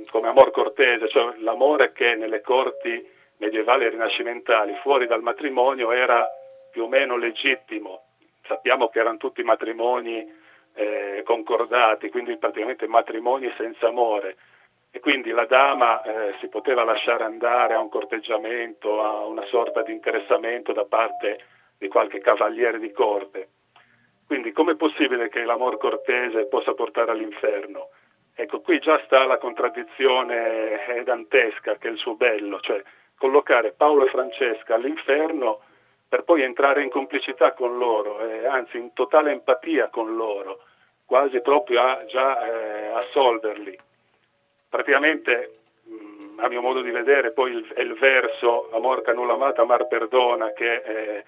come 0.09 0.27
amor 0.29 0.51
cortese, 0.51 1.09
cioè 1.09 1.35
l'amore 1.39 1.91
che 1.91 2.15
nelle 2.15 2.41
corti 2.41 3.05
medievali 3.37 3.85
e 3.85 3.89
rinascimentali 3.89 4.73
fuori 4.81 5.07
dal 5.07 5.21
matrimonio 5.21 5.91
era 5.91 6.27
più 6.71 6.83
o 6.83 6.87
meno 6.87 7.17
legittimo. 7.17 8.03
Sappiamo 8.47 8.87
che 8.89 8.99
erano 8.99 9.17
tutti 9.17 9.43
matrimoni 9.43 10.39
eh, 10.73 11.21
concordati, 11.25 12.09
quindi 12.09 12.37
praticamente 12.37 12.87
matrimoni 12.87 13.51
senza 13.57 13.87
amore 13.87 14.37
e 14.93 14.99
quindi 14.99 15.31
la 15.31 15.45
dama 15.45 16.01
eh, 16.01 16.35
si 16.39 16.49
poteva 16.49 16.83
lasciare 16.83 17.23
andare 17.23 17.73
a 17.73 17.79
un 17.79 17.87
corteggiamento, 17.87 19.01
a 19.01 19.25
una 19.25 19.45
sorta 19.45 19.81
di 19.83 19.93
interessamento 19.93 20.73
da 20.73 20.83
parte 20.83 21.39
di 21.77 21.87
qualche 21.87 22.19
cavaliere 22.19 22.77
di 22.77 22.91
corte. 22.91 23.49
Quindi 24.27 24.51
com'è 24.51 24.75
possibile 24.75 25.29
che 25.29 25.43
l'amor 25.45 25.77
cortese 25.77 26.45
possa 26.47 26.73
portare 26.73 27.11
all'inferno? 27.11 27.89
Ecco, 28.35 28.59
qui 28.59 28.79
già 28.79 29.01
sta 29.05 29.25
la 29.25 29.37
contraddizione 29.37 31.03
dantesca, 31.05 31.77
che 31.77 31.87
è 31.87 31.91
il 31.91 31.97
suo 31.97 32.15
bello, 32.15 32.59
cioè 32.59 32.81
collocare 33.17 33.71
Paolo 33.71 34.05
e 34.05 34.09
Francesca 34.09 34.75
all'inferno 34.75 35.61
per 36.07 36.23
poi 36.23 36.41
entrare 36.41 36.81
in 36.81 36.89
complicità 36.89 37.53
con 37.53 37.77
loro, 37.77 38.19
eh, 38.19 38.45
anzi 38.45 38.77
in 38.77 38.91
totale 38.91 39.31
empatia 39.31 39.87
con 39.87 40.15
loro, 40.17 40.63
quasi 41.05 41.39
proprio 41.39 41.81
a 41.81 42.05
già 42.05 42.45
eh, 42.45 42.87
assolverli 42.87 43.79
praticamente 44.71 45.59
mh, 45.83 46.39
a 46.39 46.47
mio 46.47 46.61
modo 46.61 46.81
di 46.81 46.89
vedere 46.89 47.31
poi 47.31 47.51
il, 47.51 47.67
è 47.73 47.81
il 47.81 47.93
verso 47.95 48.71
Amor 48.71 49.01
che 49.03 49.11
nulla 49.11 49.33
amata, 49.33 49.61
Amar 49.61 49.87
perdona 49.87 50.53
che 50.53 50.81
è 50.81 51.23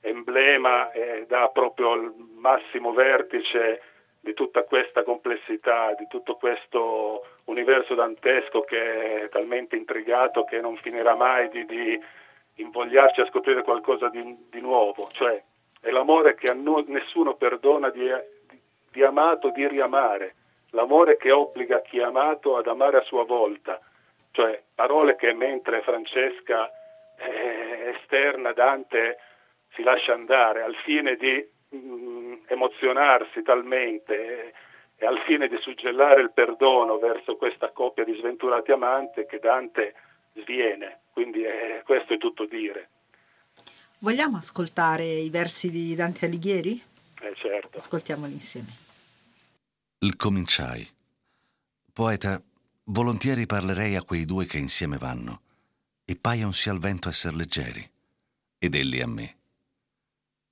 emblema 0.00 0.90
e 0.92 1.26
dà 1.28 1.48
proprio 1.48 1.92
il 1.94 2.12
massimo 2.38 2.92
vertice 2.92 3.82
di 4.18 4.32
tutta 4.32 4.62
questa 4.62 5.02
complessità, 5.02 5.94
di 5.94 6.06
tutto 6.08 6.36
questo 6.36 7.26
universo 7.44 7.94
dantesco 7.94 8.62
che 8.62 9.22
è 9.22 9.28
talmente 9.28 9.76
intrigato 9.76 10.44
che 10.44 10.60
non 10.60 10.76
finirà 10.76 11.14
mai 11.14 11.48
di, 11.50 11.66
di 11.66 12.00
invogliarci 12.54 13.20
a 13.20 13.26
scoprire 13.26 13.62
qualcosa 13.62 14.08
di, 14.08 14.46
di, 14.50 14.60
nuovo, 14.60 15.08
cioè 15.12 15.42
è 15.80 15.90
l'amore 15.90 16.34
che 16.34 16.48
a 16.48 16.54
no, 16.54 16.82
nessuno 16.86 17.34
perdona 17.34 17.90
di, 17.90 18.10
di 18.90 19.02
amato, 19.02 19.50
di 19.50 19.66
riamare, 19.66 20.34
l'amore 20.70 21.16
che 21.16 21.30
obbliga 21.30 21.80
chi 21.82 21.98
è 21.98 22.02
amato 22.02 22.56
ad 22.56 22.66
amare 22.66 22.98
a 22.98 23.02
sua 23.02 23.24
volta, 23.24 23.80
cioè 24.32 24.62
parole 24.74 25.16
che 25.16 25.32
mentre 25.32 25.82
Francesca 25.82 26.70
eh, 27.16 27.94
esterna 27.96 28.52
Dante 28.52 29.18
si 29.74 29.82
lascia 29.82 30.12
andare 30.12 30.62
al 30.62 30.74
fine 30.84 31.16
di 31.16 31.46
mh, 31.68 31.76
mm, 31.76 32.32
emozionarsi 32.46 33.42
talmente 33.42 34.14
eh, 34.14 34.52
e 34.96 35.06
al 35.06 35.18
fine 35.20 35.48
di 35.48 35.56
suggellare 35.60 36.20
il 36.20 36.32
perdono 36.32 36.98
verso 36.98 37.36
questa 37.36 37.70
coppia 37.70 38.04
di 38.04 38.14
sventurati 38.14 38.70
amanti 38.70 39.24
che 39.26 39.38
Dante 39.38 39.94
sviene, 40.34 41.00
quindi 41.12 41.42
eh, 41.42 41.82
questo 41.84 42.14
è 42.14 42.18
tutto 42.18 42.44
dire. 42.44 42.88
Vogliamo 44.00 44.36
ascoltare 44.36 45.04
i 45.04 45.30
versi 45.30 45.70
di 45.70 45.94
Dante 45.94 46.26
Alighieri? 46.26 46.82
Eh 47.22 47.34
certo. 47.34 47.76
Ascoltiamoli 47.76 48.32
insieme. 48.32 48.89
Il 50.02 50.16
cominciai. 50.16 50.88
Poeta, 51.92 52.42
volentieri 52.84 53.44
parlerei 53.44 53.96
a 53.96 54.02
quei 54.02 54.24
due 54.24 54.46
che 54.46 54.56
insieme 54.56 54.96
vanno, 54.96 55.42
e 56.06 56.16
paionsi 56.16 56.70
al 56.70 56.78
vento 56.78 57.10
esser 57.10 57.34
leggeri, 57.34 57.86
ed 58.56 58.74
elli 58.74 59.02
a 59.02 59.06
me. 59.06 59.36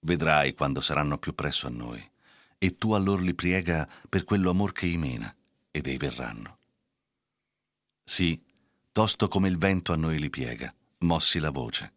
Vedrai 0.01 0.53
quando 0.53 0.83
saranno 0.83 1.17
più 1.17 1.35
presso 1.35 1.67
a 1.67 1.71
noi, 1.71 2.11
e 2.59 2.77
tu 2.77 2.93
allor 2.93 3.23
li 3.23 3.33
priega 3.33 3.89
per 4.07 4.25
quello 4.25 4.51
amor 4.51 4.73
che 4.73 4.85
imena, 4.85 5.35
ed 5.71 5.87
ei 5.87 5.97
verranno. 5.97 6.59
Sì, 8.05 8.39
tosto 8.93 9.29
come 9.29 9.49
il 9.49 9.57
vento 9.57 9.95
a 9.95 9.97
noi 9.97 10.19
li 10.19 10.29
piega, 10.29 10.75
mossi 10.99 11.39
la 11.39 11.51
voce. 11.51 11.93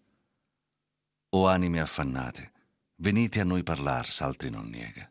O 1.32 1.50
anime 1.50 1.82
affannate, 1.82 2.54
venite 2.96 3.42
a 3.42 3.44
noi 3.44 3.62
parlar, 3.62 4.10
s'altri 4.10 4.50
non 4.50 4.70
niega 4.70 5.11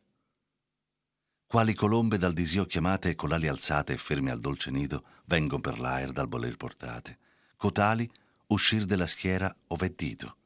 quali 1.50 1.74
colombe 1.74 2.16
dal 2.16 2.32
disio 2.32 2.64
chiamate 2.64 3.16
con 3.16 3.32
ali 3.32 3.48
alzate 3.48 3.94
e 3.94 3.96
ferme 3.96 4.30
al 4.30 4.38
dolce 4.38 4.70
nido 4.70 5.02
vengon 5.24 5.60
per 5.60 5.80
l'aer 5.80 6.12
dal 6.12 6.28
voler 6.28 6.56
portate. 6.56 7.18
Cotali 7.56 8.08
uscir 8.46 8.84
della 8.84 9.08
schiera 9.08 9.52
ove 9.66 9.92
dito. 9.96 10.36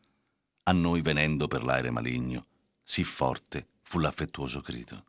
A 0.63 0.73
noi 0.73 1.03
venendo 1.03 1.47
per 1.47 1.63
l'aere 1.63 1.91
maligno 1.91 2.47
sì 2.83 3.05
forte 3.05 3.67
fu 3.83 3.99
l'affettuoso 3.99 4.63
grido. 4.63 5.05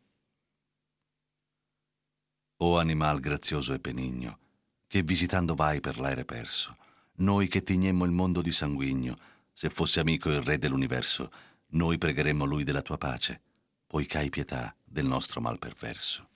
O 2.57 2.77
animal 2.77 3.21
grazioso 3.21 3.71
e 3.71 3.79
benigno 3.79 4.39
che 4.87 5.01
visitando 5.01 5.55
vai 5.55 5.79
per 5.79 5.97
l'aere 5.97 6.25
perso 6.25 6.75
noi 7.19 7.47
che 7.47 7.63
tignemmo 7.63 8.03
il 8.03 8.11
mondo 8.11 8.41
di 8.41 8.51
sanguigno 8.51 9.17
se 9.53 9.69
fosse 9.69 10.01
amico 10.01 10.29
il 10.29 10.41
re 10.41 10.57
dell'universo 10.57 11.31
noi 11.67 11.97
pregheremmo 11.97 12.43
lui 12.43 12.65
della 12.65 12.81
tua 12.81 12.97
pace 12.97 13.41
poiché 13.87 14.17
hai 14.17 14.29
pietà 14.29 14.75
del 14.95 15.07
nostro 15.07 15.41
mal 15.41 15.59
perverso. 15.59 16.29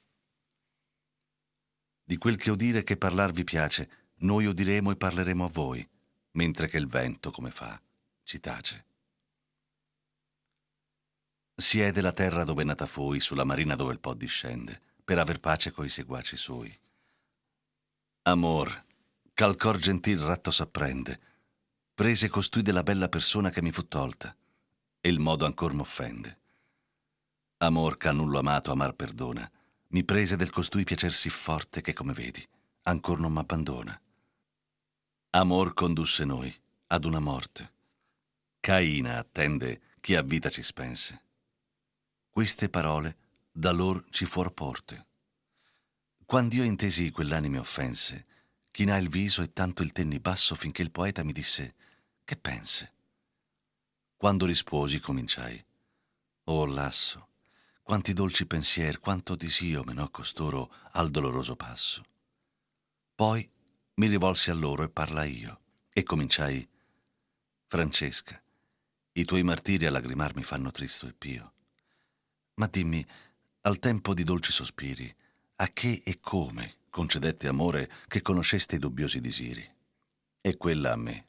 Di 2.04 2.18
quel 2.18 2.36
che 2.36 2.52
udire 2.52 2.84
che 2.84 2.98
parlarvi 2.98 3.46
piace, 3.46 3.90
noi 4.18 4.48
udiremo 4.48 4.92
e 4.92 4.98
parleremo 4.98 5.46
a 5.46 5.48
voi, 5.48 5.90
mentre 6.32 6.68
che 6.68 6.76
il 6.76 6.86
vento, 6.86 7.32
come 7.32 7.52
fa, 7.52 7.82
ci 8.24 8.42
tace. 8.42 8.86
Siede 11.56 12.02
la 12.02 12.12
terra 12.12 12.44
dove 12.44 12.66
nata 12.66 12.86
fui, 12.86 13.22
sulla 13.22 13.46
marina 13.46 13.78
dove 13.78 13.94
il 13.94 14.02
Po 14.02 14.14
discende, 14.14 14.82
per 15.06 15.20
aver 15.20 15.40
pace 15.40 15.72
coi 15.72 15.88
seguaci 15.88 16.36
suoi. 16.36 16.78
Amor, 18.24 18.86
ch'al 19.34 19.56
cor 19.56 19.78
gentil 19.78 20.20
ratto 20.20 20.52
s'apprende, 20.52 21.18
prese 21.94 22.28
costui 22.28 22.62
della 22.62 22.84
bella 22.84 23.08
persona 23.08 23.52
che 23.52 23.62
mi 23.62 23.72
fu 23.72 23.88
tolta, 23.88 24.36
e 25.00 25.08
il 25.08 25.20
modo 25.20 25.46
ancor 25.46 25.74
m'offende. 25.74 26.39
Amor 27.62 27.98
che 27.98 28.08
a 28.08 28.12
nullo 28.14 28.40
amato 28.40 28.72
amar 28.72 28.94
perdona, 28.94 29.50
mi 29.88 30.06
prese 30.06 30.38
del 30.38 30.50
costui 30.50 30.86
piacer 30.86 31.12
sì 31.12 31.30
forte 31.30 31.82
che, 31.82 31.92
come 31.92 32.14
vedi, 32.14 32.48
ancor 32.84 33.20
non 33.20 33.34
m'abbandona. 33.34 34.00
Amor 35.32 35.74
condusse 35.74 36.24
noi 36.24 36.58
ad 36.88 37.04
una 37.04 37.20
morte. 37.20 37.74
Caina 38.62 39.18
attende 39.18 39.82
chi 40.00 40.16
a 40.16 40.22
vita 40.22 40.50
ci 40.50 40.64
spense. 40.64 41.24
Queste 42.30 42.70
parole 42.70 43.18
da 43.52 43.72
lor 43.72 44.06
ci 44.10 44.26
fuor 44.26 44.54
porte. 44.54 45.08
Quando 46.26 46.56
io 46.56 46.64
intesi 46.64 47.12
quell'anime 47.12 47.58
offense, 47.58 48.26
chinà 48.72 48.96
il 48.96 49.10
viso 49.10 49.42
e 49.42 49.52
tanto 49.52 49.82
il 49.82 49.92
tenni 49.92 50.20
basso 50.20 50.56
finché 50.56 50.82
il 50.82 50.92
poeta 50.92 51.26
mi 51.26 51.34
disse 51.34 51.76
che 52.24 52.38
pense. 52.38 52.94
Quando 54.16 54.46
risposi 54.46 55.02
cominciai. 55.02 55.62
Oh 56.46 56.66
lasso, 56.66 57.29
quanti 57.90 58.14
dolci 58.14 58.46
pensier, 58.46 59.00
quanto 59.00 59.36
disio 59.36 59.84
menò 59.84 60.12
costoro 60.12 60.72
al 60.92 61.10
doloroso 61.10 61.56
passo. 61.56 62.06
Poi 63.16 63.50
mi 63.96 64.06
rivolsi 64.06 64.52
a 64.52 64.54
loro 64.54 64.84
e 64.84 64.90
parlai 64.90 65.40
io, 65.40 65.60
e 65.92 66.04
cominciai, 66.04 66.70
Francesca, 67.66 68.40
i 69.14 69.26
tuoi 69.26 69.42
martiri 69.42 69.88
a 69.88 69.90
lagrimar 69.90 70.36
mi 70.36 70.44
fanno 70.44 70.70
tristo 70.70 71.08
e 71.08 71.14
pio. 71.18 71.54
Ma 72.58 72.68
dimmi, 72.68 73.04
al 73.62 73.80
tempo 73.80 74.14
di 74.14 74.24
dolci 74.24 74.52
sospiri, 74.52 75.12
a 75.56 75.68
che 75.70 76.04
e 76.06 76.20
come 76.20 76.76
concedette 76.92 77.48
amore 77.48 77.90
che 78.08 78.22
conosceste 78.22 78.76
i 78.76 78.80
dubbiosi 78.80 79.20
disiri? 79.20 79.68
E 80.42 80.58
quella 80.58 80.92
a 80.92 80.96
me. 80.96 81.26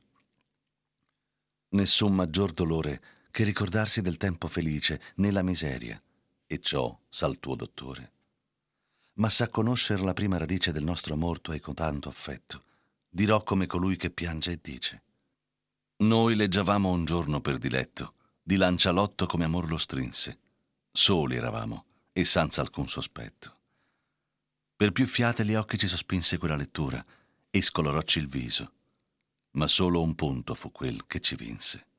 Nessun 1.70 2.14
maggior 2.14 2.52
dolore 2.52 3.00
che 3.30 3.44
ricordarsi 3.44 4.02
del 4.02 4.18
tempo 4.18 4.46
felice, 4.46 5.00
né 5.14 5.30
la 5.30 5.42
miseria, 5.42 5.98
e 6.52 6.58
ciò 6.58 6.98
sa 7.08 7.28
il 7.28 7.38
tuo 7.38 7.54
dottore. 7.54 8.12
Ma 9.14 9.28
sa 9.28 9.48
conoscere 9.48 10.02
la 10.02 10.14
prima 10.14 10.36
radice 10.36 10.72
del 10.72 10.82
nostro 10.82 11.14
amor 11.14 11.40
tu 11.40 11.52
hai 11.52 11.60
con 11.60 11.74
tanto 11.74 12.08
affetto. 12.08 12.64
Dirò 13.08 13.44
come 13.44 13.66
colui 13.66 13.94
che 13.94 14.10
piange 14.10 14.50
e 14.50 14.58
dice. 14.60 15.02
Noi 15.98 16.34
leggiavamo 16.34 16.90
un 16.90 17.04
giorno 17.04 17.40
per 17.40 17.58
diletto, 17.58 18.14
di 18.42 18.56
lancialotto 18.56 19.26
come 19.26 19.44
amor 19.44 19.68
lo 19.68 19.76
strinse. 19.76 20.40
Soli 20.90 21.36
eravamo 21.36 21.84
e 22.10 22.24
senza 22.24 22.62
alcun 22.62 22.88
sospetto. 22.88 23.58
Per 24.74 24.90
più 24.90 25.06
fiate 25.06 25.44
gli 25.44 25.54
occhi 25.54 25.78
ci 25.78 25.86
sospinse 25.86 26.36
quella 26.36 26.56
lettura 26.56 27.04
e 27.48 27.62
scolorocci 27.62 28.18
il 28.18 28.26
viso, 28.26 28.72
ma 29.52 29.68
solo 29.68 30.02
un 30.02 30.16
punto 30.16 30.56
fu 30.56 30.72
quel 30.72 31.06
che 31.06 31.20
ci 31.20 31.36
vinse. 31.36 31.89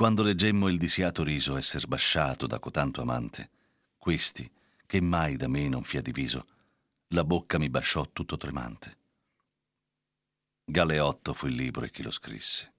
Quando 0.00 0.22
leggemmo 0.22 0.68
il 0.68 0.78
disiato 0.78 1.22
riso 1.22 1.58
esser 1.58 1.86
basciato 1.86 2.46
da 2.46 2.58
cotanto 2.58 3.02
amante, 3.02 3.50
questi, 3.98 4.50
che 4.86 4.98
mai 5.02 5.36
da 5.36 5.46
me 5.46 5.68
non 5.68 5.82
fia 5.82 6.00
diviso, 6.00 6.46
la 7.08 7.22
bocca 7.22 7.58
mi 7.58 7.68
basciò 7.68 8.08
tutto 8.10 8.38
tremante. 8.38 8.96
Galeotto 10.64 11.34
fu 11.34 11.48
il 11.48 11.54
libro 11.54 11.84
e 11.84 11.90
chi 11.90 12.02
lo 12.02 12.10
scrisse. 12.10 12.72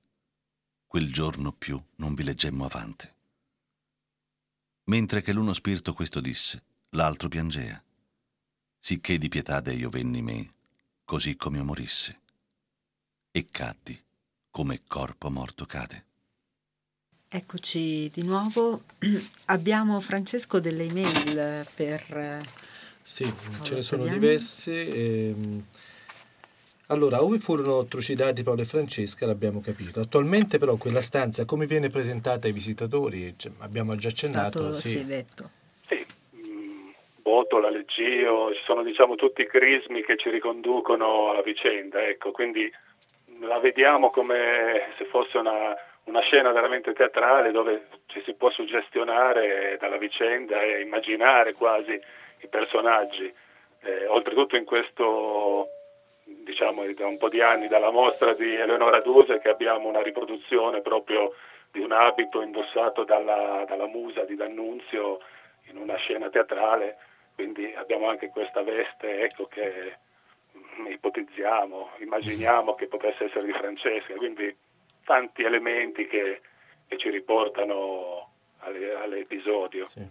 Quel 0.87 1.13
giorno 1.13 1.51
più 1.51 1.79
non 1.97 2.15
vi 2.15 2.23
leggemmo 2.23 2.65
avante. 2.65 3.15
Mentre 4.85 5.21
che 5.21 5.31
l'uno 5.31 5.53
spirito 5.53 5.93
questo 5.93 6.21
disse, 6.21 6.63
l'altro 6.89 7.29
piangea, 7.29 7.83
sicché 8.79 9.19
di 9.19 9.29
pietà 9.29 9.59
Dio 9.61 9.91
venni 9.91 10.23
me, 10.23 10.53
così 11.05 11.35
come 11.35 11.57
io 11.57 11.65
morisse, 11.65 12.19
e 13.29 13.51
caddi 13.51 14.03
come 14.49 14.81
corpo 14.87 15.29
morto 15.29 15.65
cade. 15.65 16.09
Eccoci 17.33 18.11
di 18.11 18.23
nuovo. 18.25 18.81
Abbiamo 19.47 20.01
Francesco 20.01 20.59
delle 20.59 20.83
email 20.83 21.65
per... 21.73 22.41
Sì, 23.01 23.23
Paolo 23.23 23.63
ce 23.63 23.75
ne 23.75 23.81
sono 23.81 24.03
Tagliani. 24.03 24.19
diverse. 24.19 24.87
Ehm, 24.89 25.63
allora, 26.87 27.23
ove 27.23 27.39
furono 27.39 27.85
trucidati 27.85 28.43
Paolo 28.43 28.63
e 28.63 28.65
Francesca 28.65 29.25
l'abbiamo 29.25 29.61
capito. 29.61 30.01
Attualmente 30.01 30.57
però 30.57 30.75
quella 30.75 30.99
stanza 30.99 31.45
come 31.45 31.67
viene 31.67 31.87
presentata 31.87 32.47
ai 32.47 32.53
visitatori? 32.53 33.33
Cioè, 33.37 33.53
abbiamo 33.59 33.95
già 33.95 34.09
accennato. 34.09 34.73
Stato, 34.73 34.73
sì. 34.73 34.89
sì, 34.89 35.05
detto. 35.05 35.49
Sì, 35.87 36.05
mm, 36.35 36.89
voto, 37.23 37.59
la 37.59 37.69
leggio, 37.69 38.53
ci 38.53 38.61
sono 38.65 38.83
diciamo 38.83 39.15
tutti 39.15 39.39
i 39.39 39.47
crismi 39.47 40.03
che 40.03 40.17
ci 40.17 40.29
riconducono 40.29 41.29
alla 41.29 41.41
vicenda, 41.41 42.05
ecco, 42.05 42.31
quindi 42.31 42.69
la 43.39 43.57
vediamo 43.59 44.09
come 44.09 44.93
se 44.97 45.05
fosse 45.05 45.37
una, 45.37 45.73
una 46.05 46.21
scena 46.21 46.51
veramente 46.51 46.93
teatrale 46.93 47.51
dove 47.51 47.87
ci 48.07 48.21
si 48.23 48.33
può 48.33 48.49
suggestionare 48.49 49.77
dalla 49.79 49.97
vicenda 49.97 50.61
e 50.61 50.81
immaginare 50.81 51.53
quasi 51.53 51.99
i 52.39 52.47
personaggi. 52.47 53.31
Eh, 53.83 54.05
oltretutto 54.07 54.55
in 54.55 54.65
questo 54.65 55.67
diciamo 56.23 56.83
da 56.93 57.07
un 57.07 57.17
po' 57.17 57.29
di 57.29 57.41
anni 57.41 57.67
dalla 57.67 57.91
mostra 57.91 58.33
di 58.33 58.55
Eleonora 58.55 59.01
Duse 59.01 59.39
che 59.39 59.49
abbiamo 59.49 59.87
una 59.87 60.01
riproduzione 60.01 60.81
proprio 60.81 61.33
di 61.71 61.79
un 61.79 61.91
abito 61.91 62.41
indossato 62.41 63.03
dalla, 63.03 63.63
dalla 63.67 63.87
musa 63.87 64.23
di 64.23 64.35
D'Annunzio 64.35 65.19
in 65.69 65.77
una 65.77 65.95
scena 65.95 66.29
teatrale, 66.29 66.97
quindi 67.35 67.73
abbiamo 67.75 68.09
anche 68.09 68.29
questa 68.29 68.61
veste 68.61 69.21
ecco, 69.21 69.47
che 69.47 69.97
ipotizziamo, 70.89 71.91
immaginiamo 71.99 72.75
che 72.75 72.87
potesse 72.87 73.25
essere 73.25 73.45
di 73.45 73.53
Francesca, 73.53 74.13
quindi 74.15 74.53
tanti 75.03 75.43
elementi 75.43 76.07
che, 76.07 76.41
che 76.87 76.97
ci 76.97 77.09
riportano 77.09 78.29
all'episodio. 78.59 79.85
Sì. 79.85 80.05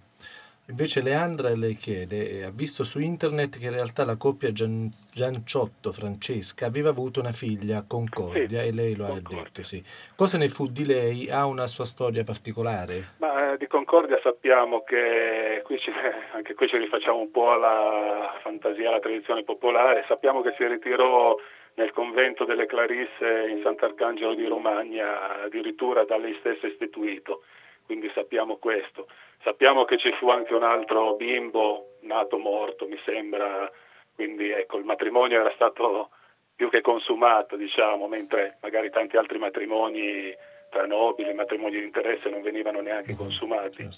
Invece 0.70 1.02
Leandra 1.02 1.52
le 1.56 1.74
chiede, 1.74 2.44
ha 2.44 2.50
visto 2.50 2.84
su 2.84 3.00
internet 3.00 3.58
che 3.58 3.66
in 3.66 3.72
realtà 3.72 4.04
la 4.04 4.16
coppia 4.16 4.52
Gian, 4.52 4.88
Gianciotto-Francesca 5.12 6.66
aveva 6.66 6.90
avuto 6.90 7.18
una 7.18 7.32
figlia, 7.32 7.84
Concordia, 7.84 8.62
sì, 8.62 8.68
e 8.68 8.72
lei 8.72 8.94
lo 8.94 9.06
Concordia. 9.06 9.40
ha 9.40 9.42
detto, 9.42 9.62
sì. 9.64 9.82
Cosa 10.14 10.38
ne 10.38 10.48
fu 10.48 10.68
di 10.68 10.86
lei? 10.86 11.28
Ha 11.28 11.44
una 11.46 11.66
sua 11.66 11.84
storia 11.84 12.22
particolare? 12.22 13.16
Ma, 13.18 13.52
eh, 13.52 13.56
di 13.56 13.66
Concordia 13.66 14.20
sappiamo 14.22 14.84
che, 14.84 15.60
qui 15.64 15.76
ci, 15.80 15.90
anche 16.34 16.54
qui 16.54 16.68
ci 16.68 16.76
rifacciamo 16.76 17.18
un 17.18 17.32
po' 17.32 17.50
alla 17.50 18.38
fantasia, 18.40 18.90
alla 18.90 19.00
tradizione 19.00 19.42
popolare, 19.42 20.04
sappiamo 20.06 20.40
che 20.40 20.54
si 20.56 20.64
ritirò 20.64 21.34
nel 21.80 21.92
convento 21.92 22.44
delle 22.44 22.66
Clarisse 22.66 23.48
in 23.48 23.60
Sant'Arcangelo 23.62 24.34
di 24.34 24.46
Romagna, 24.46 25.40
addirittura 25.44 26.04
da 26.04 26.18
lei 26.18 26.36
stessa 26.40 26.66
istituito, 26.66 27.44
quindi 27.86 28.10
sappiamo 28.14 28.56
questo. 28.56 29.08
Sappiamo 29.42 29.86
che 29.86 29.96
ci 29.96 30.12
fu 30.18 30.28
anche 30.28 30.52
un 30.52 30.62
altro 30.62 31.14
bimbo 31.14 31.96
nato 32.02 32.36
morto, 32.36 32.86
mi 32.86 33.00
sembra, 33.06 33.70
quindi 34.14 34.50
ecco, 34.50 34.76
il 34.76 34.84
matrimonio 34.84 35.40
era 35.40 35.50
stato 35.54 36.10
più 36.54 36.68
che 36.68 36.82
consumato, 36.82 37.56
diciamo, 37.56 38.06
mentre 38.08 38.58
magari 38.60 38.90
tanti 38.90 39.16
altri 39.16 39.38
matrimoni 39.38 40.34
tra 40.68 40.84
nobili, 40.84 41.32
matrimoni 41.32 41.78
di 41.78 41.84
interesse 41.84 42.28
non 42.28 42.42
venivano 42.42 42.82
neanche 42.82 43.14
consumati. 43.14 43.88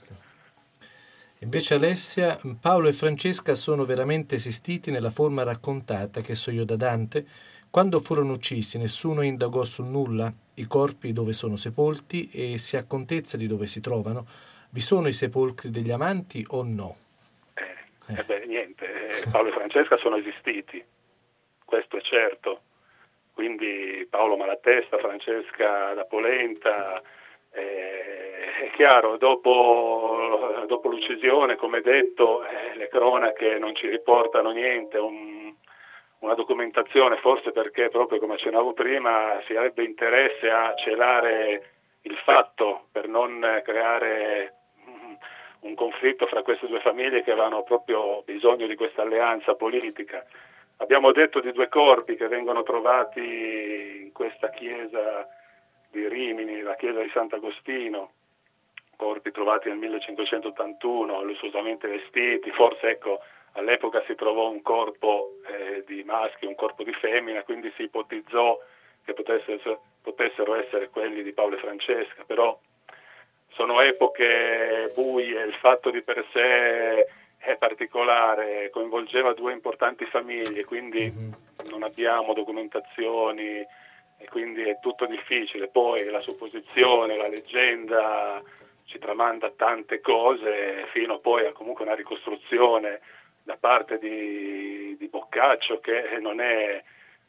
Invece 1.40 1.74
Alessia, 1.74 2.38
Paolo 2.60 2.86
e 2.86 2.92
Francesca 2.92 3.56
sono 3.56 3.84
veramente 3.84 4.36
esistiti 4.36 4.92
nella 4.92 5.10
forma 5.10 5.42
raccontata 5.42 6.20
che 6.20 6.36
so 6.36 6.52
io 6.52 6.64
da 6.64 6.76
Dante. 6.76 7.50
Quando 7.72 8.00
furono 8.00 8.32
uccisi 8.32 8.76
nessuno 8.76 9.22
indagò 9.22 9.64
su 9.64 9.82
nulla 9.82 10.30
i 10.56 10.66
corpi 10.66 11.14
dove 11.14 11.32
sono 11.32 11.56
sepolti 11.56 12.28
e 12.30 12.58
si 12.58 12.76
accontezza 12.76 13.38
di 13.38 13.46
dove 13.46 13.64
si 13.64 13.80
trovano. 13.80 14.26
Vi 14.70 14.80
sono 14.80 15.08
i 15.08 15.14
sepolcri 15.14 15.70
degli 15.70 15.90
amanti 15.90 16.44
o 16.50 16.64
no? 16.64 16.96
Eh, 17.54 18.12
eh. 18.12 18.24
beh, 18.24 18.44
niente, 18.44 18.84
eh, 18.84 19.30
Paolo 19.32 19.48
e 19.48 19.52
Francesca 19.52 19.96
sono 19.96 20.18
esistiti, 20.18 20.84
questo 21.64 21.96
è 21.96 22.02
certo. 22.02 22.60
Quindi 23.32 24.06
Paolo 24.10 24.36
Malatesta, 24.36 24.98
Francesca 24.98 25.94
da 25.94 26.04
Polenta, 26.04 27.00
eh, 27.52 28.66
è 28.66 28.70
chiaro, 28.76 29.16
dopo, 29.16 30.66
dopo, 30.68 30.88
l'uccisione, 30.90 31.56
come 31.56 31.80
detto, 31.80 32.44
eh, 32.44 32.76
le 32.76 32.88
cronache 32.88 33.58
non 33.58 33.74
ci 33.74 33.88
riportano 33.88 34.50
niente, 34.50 34.98
un, 34.98 35.41
una 36.22 36.34
documentazione, 36.34 37.16
forse 37.16 37.50
perché 37.50 37.88
proprio 37.88 38.18
come 38.18 38.34
accennavo 38.34 38.72
prima 38.72 39.40
si 39.46 39.54
avrebbe 39.54 39.84
interesse 39.84 40.50
a 40.50 40.74
celare 40.76 41.70
il 42.02 42.16
fatto 42.24 42.86
per 42.92 43.08
non 43.08 43.60
creare 43.64 44.54
un 45.60 45.74
conflitto 45.74 46.26
fra 46.26 46.42
queste 46.42 46.66
due 46.66 46.80
famiglie 46.80 47.22
che 47.22 47.32
avevano 47.32 47.62
proprio 47.62 48.22
bisogno 48.24 48.66
di 48.66 48.74
questa 48.74 49.02
alleanza 49.02 49.54
politica. 49.54 50.24
Abbiamo 50.78 51.12
detto 51.12 51.40
di 51.40 51.52
due 51.52 51.68
corpi 51.68 52.16
che 52.16 52.28
vengono 52.28 52.62
trovati 52.62 54.02
in 54.02 54.12
questa 54.12 54.50
chiesa 54.50 55.28
di 55.90 56.08
Rimini, 56.08 56.60
la 56.62 56.74
chiesa 56.74 57.00
di 57.00 57.10
Sant'Agostino, 57.12 58.12
corpi 58.96 59.30
trovati 59.30 59.68
nel 59.68 59.78
1581, 59.78 61.22
lussuosamente 61.22 61.86
vestiti, 61.88 62.50
forse 62.52 62.90
ecco, 62.90 63.20
all'epoca 63.52 64.02
si 64.06 64.14
trovò 64.14 64.50
un 64.50 64.62
corpo 64.62 65.38
eh, 65.46 65.84
di 65.86 66.02
maschio, 66.04 66.48
un 66.48 66.54
corpo 66.54 66.82
di 66.82 66.92
femmina, 66.92 67.42
quindi 67.42 67.72
si 67.76 67.82
ipotizzò 67.82 68.58
che 69.04 69.12
potessero, 69.14 69.82
potessero 70.02 70.54
essere 70.54 70.88
quelli 70.88 71.22
di 71.22 71.32
Paolo 71.32 71.56
e 71.56 71.60
Francesca, 71.60 72.24
però 72.24 72.58
sono 73.50 73.80
epoche 73.80 74.90
buie, 74.94 75.42
il 75.42 75.54
fatto 75.54 75.90
di 75.90 76.02
per 76.02 76.24
sé 76.32 77.06
è 77.38 77.56
particolare, 77.56 78.70
coinvolgeva 78.70 79.34
due 79.34 79.52
importanti 79.52 80.04
famiglie, 80.06 80.64
quindi 80.64 81.10
mm-hmm. 81.12 81.70
non 81.70 81.82
abbiamo 81.82 82.34
documentazioni 82.34 83.58
e 84.22 84.28
quindi 84.30 84.62
è 84.62 84.78
tutto 84.80 85.06
difficile. 85.06 85.68
Poi 85.68 86.04
la 86.04 86.20
supposizione, 86.20 87.16
la 87.16 87.28
leggenda 87.28 88.40
ci 88.84 88.98
tramanda 88.98 89.50
tante 89.50 90.00
cose 90.00 90.86
fino 90.92 91.18
poi 91.18 91.46
a 91.46 91.52
comunque 91.52 91.84
una 91.84 91.94
ricostruzione 91.94 93.00
da 93.42 93.56
parte 93.56 93.98
di, 93.98 94.96
di 94.98 95.08
Boccaccio 95.08 95.80
che 95.80 96.18
non 96.20 96.40
è 96.40 96.82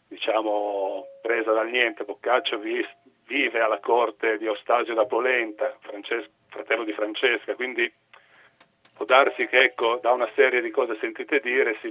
diciamo, 0.07 1.07
presa 1.21 1.51
dal 1.51 1.69
niente. 1.69 2.03
Boccaccio 2.03 2.59
vis, 2.59 2.87
vive 3.25 3.59
alla 3.59 3.79
corte 3.79 4.37
di 4.37 4.47
Ostasio 4.47 4.93
da 4.93 5.05
Polenta, 5.05 5.75
Francesco, 5.79 6.29
fratello 6.47 6.83
di 6.83 6.93
Francesca, 6.93 7.55
quindi 7.55 7.91
può 8.95 9.05
darsi 9.05 9.47
che 9.47 9.63
ecco, 9.63 9.99
da 10.01 10.11
una 10.11 10.29
serie 10.35 10.61
di 10.61 10.69
cose 10.69 10.97
sentite 10.99 11.39
dire 11.39 11.77
si, 11.81 11.89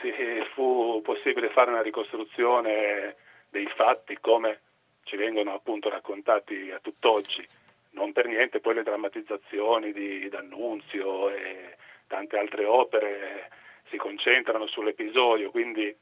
si 0.00 0.12
fu 0.54 1.00
possibile 1.04 1.50
fare 1.50 1.70
una 1.70 1.82
ricostruzione 1.82 3.14
dei 3.48 3.66
fatti 3.74 4.18
come 4.20 4.60
ci 5.04 5.16
vengono 5.16 5.54
appunto 5.54 5.88
raccontati 5.88 6.70
a 6.72 6.80
tutt'oggi. 6.80 7.46
Non 7.90 8.12
per 8.12 8.26
niente 8.26 8.60
poi 8.60 8.74
le 8.74 8.82
drammatizzazioni 8.82 9.92
di 9.92 10.28
D'Annunzio 10.28 11.30
e 11.30 11.76
tante 12.06 12.38
altre 12.38 12.64
opere 12.64 13.50
si 13.90 13.96
concentrano 13.96 14.66
sull'episodio, 14.66 15.50
quindi 15.50 15.94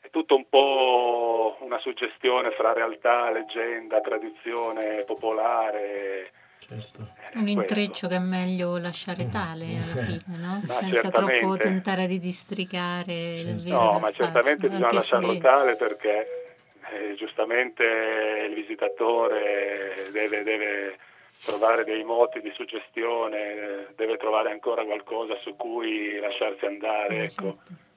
è 0.00 0.10
tutto 0.10 0.36
un 0.36 0.48
po' 0.48 1.56
una 1.60 1.78
suggestione 1.78 2.50
fra 2.52 2.72
realtà, 2.72 3.30
leggenda, 3.30 4.00
tradizione 4.00 5.04
popolare 5.04 6.30
Certo. 6.66 7.08
Eh, 7.32 7.38
un 7.38 7.48
intreccio 7.48 8.06
che 8.06 8.16
è 8.16 8.20
meglio 8.20 8.78
lasciare 8.78 9.28
tale 9.28 9.64
alla 9.64 10.02
fine, 10.06 10.36
no? 10.38 10.60
Senza 10.64 11.10
troppo 11.10 11.56
tentare 11.56 12.06
di 12.06 12.20
districare 12.20 13.36
certo. 13.36 13.50
il 13.50 13.62
vero 13.62 13.92
No, 13.92 13.98
ma 13.98 14.12
certamente 14.12 14.68
bisogna 14.68 14.92
lasciarlo 14.92 15.36
tale 15.38 15.74
perché 15.74 16.54
eh, 16.92 17.14
giustamente 17.16 17.82
il 17.82 18.54
visitatore 18.54 20.08
deve, 20.12 20.44
deve, 20.44 20.98
trovare 21.44 21.84
dei 21.84 22.04
moti 22.04 22.40
di 22.40 22.52
suggestione, 22.54 23.92
deve 23.96 24.16
trovare 24.16 24.50
ancora 24.50 24.84
qualcosa 24.84 25.36
su 25.42 25.56
cui 25.56 26.18
lasciarsi 26.18 26.64
andare. 26.66 27.24
Ecco. 27.24 27.58
Certo. 27.64 27.90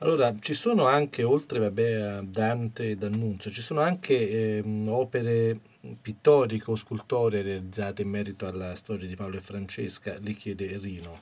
Allora, 0.00 0.32
ci 0.40 0.54
sono 0.54 0.86
anche, 0.86 1.24
oltre 1.24 1.58
vabbè, 1.58 1.92
a 1.94 2.20
Dante 2.22 2.90
e 2.90 2.94
D'Annunzio, 2.94 3.50
ci 3.50 3.60
sono 3.60 3.80
anche 3.80 4.14
eh, 4.14 4.62
opere 4.88 5.58
pittoriche 6.00 6.70
o 6.70 6.76
scultoree 6.76 7.42
realizzate 7.42 8.02
in 8.02 8.08
merito 8.08 8.46
alla 8.46 8.76
storia 8.76 9.08
di 9.08 9.16
Paolo 9.16 9.36
e 9.36 9.40
Francesca, 9.40 10.16
li 10.20 10.34
chiede 10.34 10.78
Rino. 10.80 11.18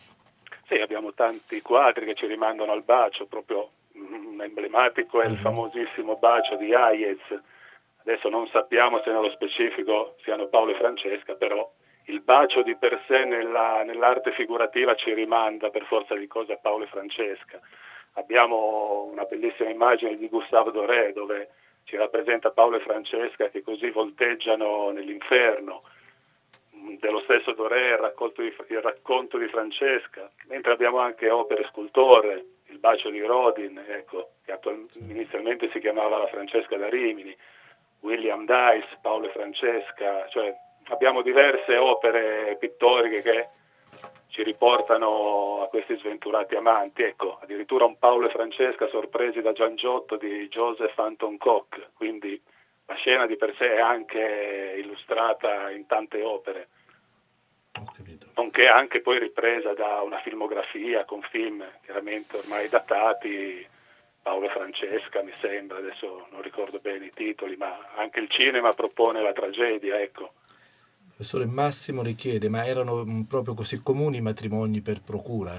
Sì, 0.69 0.75
abbiamo 0.75 1.15
tanti 1.15 1.62
quadri 1.62 2.05
che 2.05 2.15
ci 2.15 2.27
rimandano 2.27 2.73
al 2.73 2.83
bacio, 2.83 3.25
proprio 3.25 3.71
mm, 3.97 4.43
emblematico 4.43 5.23
è 5.23 5.27
il 5.27 5.33
uh-huh. 5.33 5.39
famosissimo 5.39 6.17
bacio 6.17 6.57
di 6.57 6.75
Hayez. 6.75 7.21
Adesso 8.07 8.29
non 8.29 8.47
sappiamo 8.53 9.03
se 9.03 9.11
nello 9.11 9.31
specifico 9.31 10.14
siano 10.23 10.47
Paolo 10.47 10.71
e 10.71 10.77
Francesca, 10.77 11.35
però 11.35 11.69
il 12.05 12.21
bacio 12.21 12.62
di 12.62 12.77
per 12.77 13.03
sé 13.09 13.25
nella, 13.25 13.83
nell'arte 13.83 14.31
figurativa 14.31 14.95
ci 14.95 15.12
rimanda 15.12 15.71
per 15.71 15.85
forza 15.87 16.14
di 16.14 16.29
cose 16.29 16.53
a 16.53 16.57
Paolo 16.57 16.85
e 16.85 16.87
Francesca. 16.87 17.59
Abbiamo 18.12 19.09
una 19.11 19.25
bellissima 19.25 19.71
immagine 19.71 20.16
di 20.16 20.29
Gustave 20.29 20.71
Doré 20.71 21.12
dove 21.12 21.49
ci 21.83 21.97
rappresenta 21.97 22.53
Paolo 22.53 22.77
e 22.77 22.81
Francesca 22.81 23.49
che 23.49 23.62
così 23.62 23.90
volteggiano 23.90 24.90
nell'inferno. 24.90 25.83
Dello 27.01 27.19
stesso 27.23 27.55
Doré 27.55 27.88
il, 27.88 28.33
di, 28.37 28.55
il 28.69 28.83
racconto 28.83 29.37
di 29.37 29.49
Francesca, 29.49 30.31
mentre 30.47 30.71
abbiamo 30.71 30.99
anche 30.99 31.29
opere 31.29 31.66
scultore, 31.73 32.45
il 32.66 32.79
bacio 32.79 33.11
di 33.11 33.21
Rodin, 33.21 33.83
ecco, 33.85 34.35
che 34.45 34.57
inizialmente 35.09 35.69
si 35.73 35.81
chiamava 35.81 36.19
la 36.19 36.29
Francesca 36.29 36.77
da 36.77 36.88
Rimini, 36.88 37.37
William 38.01 38.45
Dice, 38.45 38.99
Paolo 39.01 39.27
e 39.27 39.33
Francesca, 39.33 40.27
cioè 40.29 40.55
abbiamo 40.89 41.23
diverse 41.23 41.77
opere 41.77 42.57
pittoriche 42.59 43.21
che 43.23 43.49
ci 44.29 44.43
riportano 44.43 45.63
a 45.63 45.69
questi 45.69 45.97
sventurati 45.97 46.55
amanti. 46.55 47.03
Ecco, 47.03 47.39
addirittura 47.41 47.87
un 47.87 47.99
Paolo 47.99 48.29
e 48.29 48.33
Francesca 48.33 48.87
sorpresi 48.89 49.41
da 49.41 49.53
Giangiotto 49.53 50.17
di 50.17 50.47
Joseph 50.49 50.99
Anton 50.99 51.39
Koch, 51.39 51.91
quindi 51.95 52.41
la 52.85 52.95
scena 52.95 53.27
di 53.27 53.37
per 53.37 53.55
sé 53.57 53.75
è 53.75 53.81
anche 53.81 54.75
illustrata 54.79 55.71
in 55.71 55.87
tante 55.87 56.23
opere, 56.23 56.69
nonché 58.37 58.69
anche 58.69 59.01
poi 59.01 59.19
ripresa 59.19 59.73
da 59.75 60.03
una 60.03 60.19
filmografia 60.21 61.05
con 61.05 61.21
film 61.23 61.65
chiaramente 61.83 62.37
ormai 62.37 62.69
datati, 62.69 63.67
Paolo 64.27 64.49
Francesca 64.49 65.23
mi 65.23 65.33
sembra, 65.41 65.79
adesso 65.79 66.27
non 66.33 66.43
ricordo 66.43 66.81
bene 66.83 67.07
i 67.07 67.12
titoli, 67.15 67.55
ma 67.55 67.79
anche 67.95 68.19
il 68.19 68.29
cinema 68.29 68.73
propone 68.73 69.23
la 69.23 69.33
tragedia, 69.33 70.01
ecco 70.01 70.33
professore 71.17 71.47
Massimo 71.47 72.03
le 72.03 72.15
chiede, 72.15 72.49
ma 72.49 72.67
erano 72.67 73.07
proprio 73.31 73.55
così 73.55 73.81
comuni 73.85 74.17
i 74.17 74.21
matrimoni 74.21 74.81
per 74.81 75.01
procura? 75.01 75.53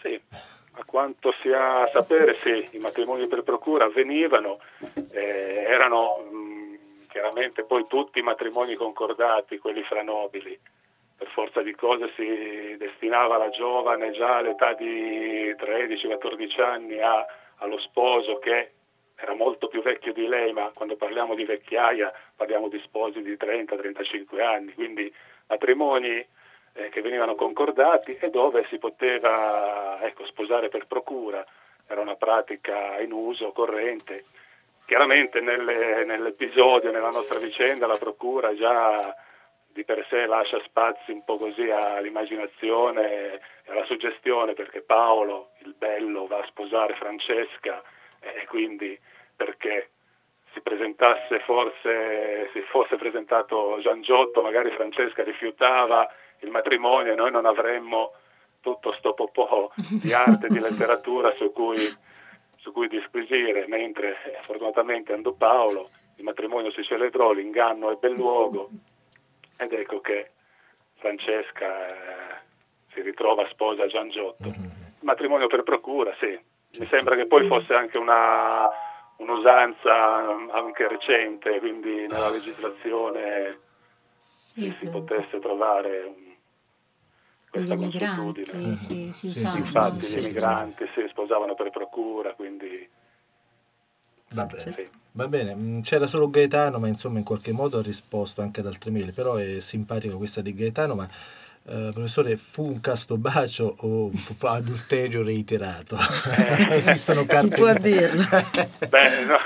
Sì, 0.00 0.20
a 0.28 0.84
quanto 0.84 1.32
si 1.40 1.50
ha 1.50 1.84
a 1.84 1.90
sapere 1.90 2.36
sì, 2.36 2.68
i 2.76 2.78
matrimoni 2.78 3.26
per 3.28 3.42
procura 3.42 3.86
avvenivano, 3.86 4.60
eh, 5.12 5.64
erano 5.66 6.18
mh, 6.30 6.36
mm, 6.36 6.74
chiaramente 7.08 7.64
poi 7.64 7.86
tutti 7.88 8.20
matrimoni 8.20 8.74
concordati, 8.74 9.58
quelli 9.58 9.82
fra 9.84 10.02
nobili. 10.02 10.56
Per 11.16 11.28
forza 11.28 11.62
di 11.62 11.74
cose 11.74 12.12
si 12.14 12.76
destinava 12.76 13.38
la 13.38 13.48
giovane 13.48 14.12
già 14.12 14.36
all'età 14.36 14.74
di 14.74 15.50
13-14 15.58 16.60
anni 16.60 17.00
a, 17.00 17.26
allo 17.56 17.78
sposo 17.78 18.38
che 18.38 18.72
era 19.14 19.34
molto 19.34 19.68
più 19.68 19.82
vecchio 19.82 20.12
di 20.12 20.26
lei, 20.26 20.52
ma 20.52 20.70
quando 20.74 20.96
parliamo 20.96 21.34
di 21.34 21.44
vecchiaia 21.44 22.12
parliamo 22.34 22.68
di 22.68 22.78
sposi 22.80 23.22
di 23.22 23.32
30-35 23.32 24.42
anni, 24.42 24.74
quindi 24.74 25.12
matrimoni 25.46 26.24
eh, 26.74 26.88
che 26.90 27.00
venivano 27.00 27.34
concordati 27.34 28.16
e 28.20 28.28
dove 28.28 28.66
si 28.68 28.78
poteva 28.78 29.98
ecco, 30.02 30.26
sposare 30.26 30.68
per 30.68 30.86
procura, 30.86 31.44
era 31.86 32.00
una 32.00 32.16
pratica 32.16 33.00
in 33.00 33.12
uso 33.12 33.52
corrente. 33.52 34.24
Chiaramente 34.84 35.40
nelle, 35.40 36.04
nell'episodio, 36.04 36.92
nella 36.92 37.08
nostra 37.10 37.38
vicenda, 37.38 37.86
la 37.86 37.96
procura 37.96 38.54
già 38.54 39.16
di 39.76 39.84
per 39.84 40.06
sé 40.08 40.24
lascia 40.24 40.58
spazi 40.64 41.12
un 41.12 41.22
po' 41.22 41.36
così 41.36 41.70
all'immaginazione 41.70 43.34
e 43.34 43.40
alla 43.66 43.84
suggestione 43.84 44.54
perché 44.54 44.80
Paolo, 44.80 45.50
il 45.64 45.74
bello, 45.76 46.26
va 46.26 46.38
a 46.38 46.46
sposare 46.46 46.94
Francesca 46.94 47.82
e 48.20 48.46
quindi 48.46 48.98
perché 49.36 49.90
si 50.54 50.62
presentasse 50.62 51.40
forse, 51.40 52.48
si 52.54 52.60
fosse 52.70 52.96
presentato 52.96 53.78
Gian 53.82 54.00
Giotto, 54.00 54.40
magari 54.40 54.70
Francesca 54.70 55.22
rifiutava 55.22 56.10
il 56.40 56.50
matrimonio 56.50 57.12
e 57.12 57.16
noi 57.16 57.30
non 57.30 57.44
avremmo 57.44 58.14
tutto 58.60 58.94
sto 58.94 59.12
popò 59.12 59.70
di 59.76 60.14
arte, 60.14 60.48
di 60.48 60.58
letteratura 60.58 61.34
su 61.36 61.52
cui, 61.52 61.86
su 62.56 62.72
cui 62.72 62.88
disquisire, 62.88 63.66
mentre 63.68 64.16
fortunatamente 64.40 65.12
andò 65.12 65.32
Paolo, 65.32 65.90
il 66.16 66.24
matrimonio 66.24 66.70
si 66.70 66.82
celebrò, 66.82 67.32
l'inganno 67.32 67.90
ebbe 67.90 68.08
luogo 68.08 68.70
ed 69.56 69.72
ecco 69.72 70.00
che 70.00 70.30
Francesca 70.94 71.88
eh, 71.88 72.40
si 72.92 73.00
ritrova 73.02 73.48
sposa 73.48 73.84
a 73.84 73.86
Gian 73.86 74.10
Giotto. 74.10 74.54
Matrimonio 75.00 75.46
per 75.46 75.62
procura, 75.62 76.14
sì, 76.18 76.38
mi 76.78 76.86
sembra 76.86 77.14
che 77.14 77.26
poi 77.26 77.46
fosse 77.46 77.74
anche 77.74 77.98
una, 77.98 78.68
un'usanza 79.18 80.52
anche 80.52 80.88
recente, 80.88 81.58
quindi 81.58 82.06
nella 82.08 82.30
legislazione 82.30 83.58
sì, 84.16 84.74
si 84.80 84.88
potesse 84.88 85.38
trovare 85.38 86.02
un, 86.02 86.34
gli 87.62 87.70
emigranti 87.70 88.44
sì, 88.74 89.12
sì, 89.12 89.26
usavano. 89.28 89.58
Infatti 89.58 90.02
sì, 90.02 90.20
gli 90.20 90.24
emigranti 90.24 90.90
si 90.94 91.06
sposavano 91.08 91.54
per 91.54 91.70
procura, 91.70 92.32
quindi... 92.34 92.88
Va 94.30 94.44
bene. 94.44 94.72
Sì. 94.72 95.04
Va 95.16 95.28
bene, 95.28 95.54
mm, 95.54 95.80
c'era 95.80 96.06
solo 96.06 96.28
Gaetano, 96.28 96.78
ma 96.78 96.88
insomma 96.88 97.16
in 97.16 97.24
qualche 97.24 97.50
modo 97.50 97.78
ha 97.78 97.82
risposto 97.82 98.42
anche 98.42 98.60
ad 98.60 98.66
altre 98.66 98.90
mail, 98.90 99.14
però 99.14 99.36
è 99.36 99.60
simpatica 99.60 100.14
questa 100.14 100.42
di 100.42 100.54
Gaetano, 100.54 100.94
ma 100.94 101.08
Uh, 101.68 101.90
professore, 101.90 102.36
fu 102.36 102.64
un 102.64 102.80
casto 102.80 103.16
bacio 103.16 103.74
o 103.78 104.04
un 104.04 104.12
adulterio 104.42 105.24
reiterato? 105.24 105.98
Eh. 105.98 106.76
Esistono 106.76 107.26
carte. 107.26 107.56
Può 107.56 107.72
dirlo. 107.72 108.22
Beh, 108.88 109.24
no. 109.26 109.36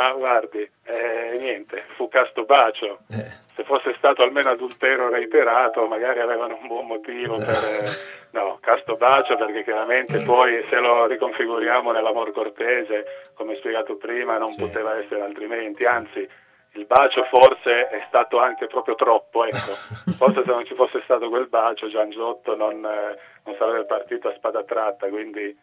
Ma 0.00 0.12
guardi, 0.12 0.66
eh, 0.84 1.36
niente, 1.38 1.84
fu 1.94 2.08
casto 2.08 2.44
bacio. 2.46 3.00
Eh. 3.10 3.28
Se 3.54 3.64
fosse 3.64 3.94
stato 3.98 4.22
almeno 4.22 4.48
adulterio 4.48 5.10
reiterato, 5.10 5.86
magari 5.86 6.20
avevano 6.20 6.56
un 6.58 6.66
buon 6.66 6.86
motivo 6.86 7.36
per... 7.36 7.48
Eh, 7.48 7.84
no, 8.32 8.56
casto 8.62 8.96
bacio 8.96 9.36
perché 9.36 9.62
chiaramente 9.62 10.22
poi 10.22 10.64
se 10.70 10.76
lo 10.76 11.04
riconfiguriamo 11.04 11.92
nell'amor 11.92 12.32
cortese, 12.32 13.04
come 13.34 13.56
spiegato 13.56 13.96
prima, 13.96 14.38
non 14.38 14.48
sì. 14.52 14.60
poteva 14.60 14.96
essere 14.96 15.20
altrimenti, 15.20 15.84
anzi 15.84 16.26
il 16.74 16.86
bacio 16.86 17.24
forse 17.24 17.88
è 17.88 18.02
stato 18.08 18.38
anche 18.38 18.68
proprio 18.68 18.94
troppo, 18.94 19.44
ecco. 19.44 19.74
forse 20.16 20.44
se 20.44 20.50
non 20.50 20.64
ci 20.64 20.74
fosse 20.74 21.02
stato 21.04 21.28
quel 21.28 21.48
bacio 21.48 21.90
Giangiotto 21.90 22.56
non, 22.56 22.82
eh, 22.86 23.18
non 23.44 23.54
sarebbe 23.58 23.84
partito 23.84 24.28
a 24.28 24.34
spada 24.34 24.64
tratta, 24.64 25.08
quindi 25.08 25.54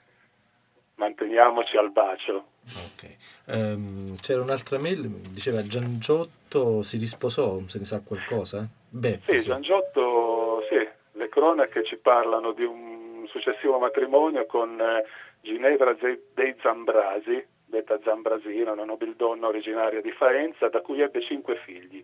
manteniamoci 0.98 1.76
al 1.76 1.90
bacio. 1.90 2.46
Okay. 2.68 3.16
Um, 3.46 4.16
c'era 4.18 4.42
un'altra 4.42 4.78
mail, 4.78 5.08
diceva 5.08 5.64
Giangiotto 5.64 6.82
si 6.82 6.98
risposò, 6.98 7.60
se 7.66 7.78
ne 7.78 7.86
sa 7.86 8.02
qualcosa? 8.02 8.68
Beh, 8.90 9.20
sì, 9.24 9.40
sì, 9.40 9.48
Giangiotto, 9.48 10.64
sì, 10.70 10.88
le 11.18 11.30
cronache 11.30 11.84
ci 11.86 11.96
parlano 11.96 12.52
di 12.52 12.64
un 12.64 13.26
successivo 13.28 13.80
matrimonio 13.80 14.46
con 14.46 14.80
eh, 14.80 15.06
Ginevra 15.42 15.96
dei 16.34 16.56
Zambrasi, 16.62 17.46
detta 17.66 18.00
Zambrasino, 18.04 18.74
una 18.74 18.86
nobildonna 18.86 19.48
originaria 19.48 20.02
di 20.02 20.12
Faenza, 20.12 20.68
da 20.68 20.82
cui 20.82 21.02
ebbe 21.02 21.22
cinque 21.22 21.56
figli. 21.64 22.04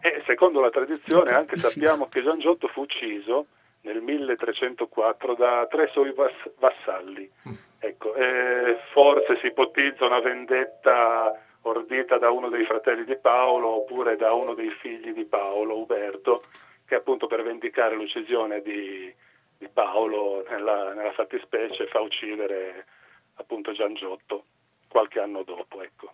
E 0.00 0.22
secondo 0.26 0.60
la 0.60 0.70
tradizione 0.70 1.32
anche 1.32 1.56
sappiamo 1.56 2.08
che 2.08 2.22
Giangiotto 2.22 2.68
fu 2.68 2.82
ucciso 2.82 3.46
nel 3.82 4.00
1304 4.00 5.34
da 5.34 5.66
tre 5.68 5.88
suoi 5.92 6.14
vassalli. 6.58 7.30
Ecco, 7.78 8.14
eh, 8.14 8.78
forse 8.92 9.38
si 9.40 9.46
ipotizza 9.46 10.06
una 10.06 10.20
vendetta 10.20 11.36
ordita 11.62 12.18
da 12.18 12.30
uno 12.30 12.48
dei 12.48 12.64
fratelli 12.64 13.04
di 13.04 13.16
Paolo 13.16 13.68
oppure 13.68 14.16
da 14.16 14.32
uno 14.32 14.54
dei 14.54 14.70
figli 14.80 15.12
di 15.12 15.24
Paolo, 15.24 15.78
Uberto, 15.78 16.44
che 16.84 16.94
appunto 16.94 17.26
per 17.26 17.42
vendicare 17.42 17.94
l'uccisione 17.94 18.62
di, 18.62 19.12
di 19.58 19.68
Paolo 19.68 20.44
nella, 20.48 20.92
nella 20.94 21.12
fattispecie 21.12 21.86
fa 21.86 22.00
uccidere 22.00 22.86
appunto 23.34 23.72
Giangiotto 23.72 24.44
qualche 24.88 25.20
anno 25.20 25.42
dopo. 25.42 25.82
Ecco. 25.82 26.12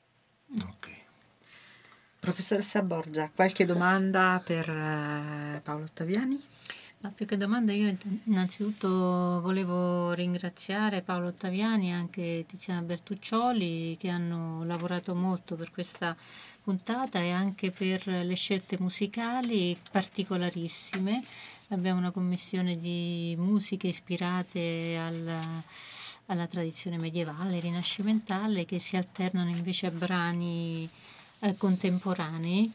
Ok. 0.63 0.89
Professoressa 2.21 2.83
Borgia, 2.83 3.31
qualche 3.35 3.65
domanda 3.65 4.43
per 4.45 4.69
eh, 4.69 5.61
Paolo 5.63 5.85
Ottaviani? 5.85 6.41
Ma 7.01 7.11
più 7.11 7.27
che 7.27 7.37
domanda 7.37 7.73
io 7.73 7.97
innanzitutto 8.25 8.89
volevo 9.41 10.13
ringraziare 10.15 11.01
Paolo 11.01 11.29
Ottaviani 11.29 11.91
e 11.91 11.93
anche 11.93 12.45
Tiziana 12.45 12.83
Bertuccioli 12.83 13.97
che 13.97 14.09
hanno 14.09 14.65
lavorato 14.65 15.15
molto 15.15 15.55
per 15.55 15.71
questa 15.71 16.17
puntata 16.61 17.21
e 17.21 17.31
anche 17.31 17.71
per 17.71 18.05
le 18.05 18.35
scelte 18.35 18.79
musicali 18.81 19.79
particolarissime. 19.93 21.23
Abbiamo 21.69 22.01
una 22.01 22.11
commissione 22.11 22.77
di 22.77 23.37
musiche 23.39 23.87
ispirate 23.87 24.97
alla, 24.99 25.63
alla 26.27 26.47
tradizione 26.49 26.99
medievale, 26.99 27.61
rinascimentale, 27.61 28.65
che 28.65 28.81
si 28.81 28.97
alternano 28.97 29.51
invece 29.51 29.87
a 29.87 29.91
brani 29.93 30.91
eh, 31.41 31.57
contemporanei 31.57 32.73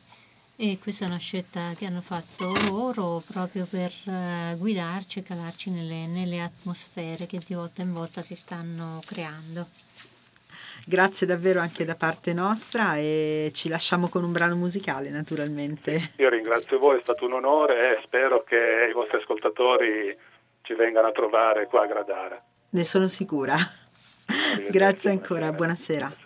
e 0.71 0.80
questa 0.82 1.04
è 1.04 1.08
una 1.10 1.17
scelta 1.17 1.73
che 1.78 1.86
hanno 1.86 1.99
fatto 1.99 2.54
loro 2.69 3.21
proprio 3.30 3.67
per 3.69 3.91
eh, 4.08 4.56
guidarci 4.58 5.19
e 5.19 5.23
calarci 5.23 5.69
nelle, 5.69 6.08
nelle 6.08 6.39
atmosfere 6.39 7.26
che 7.26 7.41
di 7.45 7.54
volta 7.54 7.82
in 7.82 7.91
volta 7.91 8.21
si 8.21 8.34
stanno 8.34 9.02
creando. 9.06 9.67
Grazie 10.86 11.28
davvero 11.28 11.60
anche 11.60 11.84
da 11.84 11.95
parte 11.95 12.32
nostra 12.34 12.95
e 12.95 13.52
ci 13.54 13.67
lasciamo 13.67 14.08
con 14.08 14.23
un 14.23 14.32
brano 14.32 14.56
musicale 14.56 15.10
naturalmente. 15.10 16.13
Io 16.15 16.30
ringrazio 16.30 16.80
voi, 16.80 16.99
è 16.99 17.02
stato 17.02 17.26
un 17.26 17.34
onore 17.34 17.97
e 17.97 18.02
spero 18.06 18.45
che 18.45 18.88
i 18.89 18.93
vostri 18.93 19.17
ascoltatori 19.17 20.17
ci 20.62 20.73
vengano 20.76 21.08
a 21.08 21.12
trovare 21.12 21.67
qua 21.67 21.84
a 21.84 21.88
Gradara. 21.88 22.41
Ne 22.69 22.84
sono 22.86 23.10
sicura. 23.10 23.58
Grazie 24.71 25.10
ancora, 25.10 25.52
buonasera. 25.52 26.23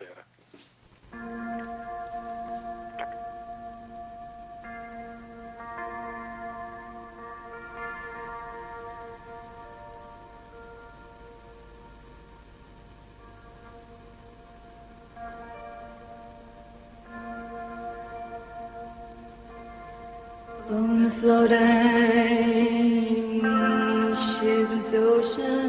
Floating 21.27 21.57
ships, 24.15 24.93
oceans, 24.93 25.66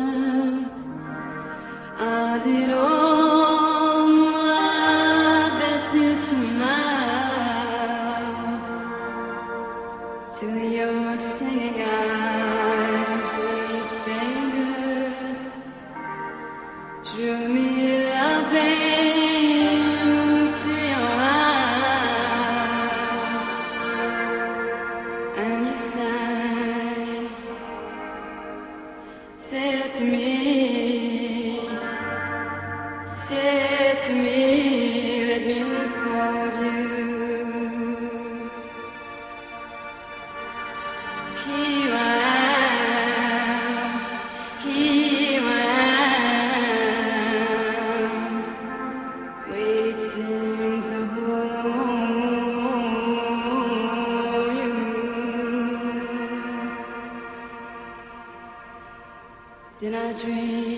Did 59.88 59.96
I 59.96 60.12
dream? 60.12 60.78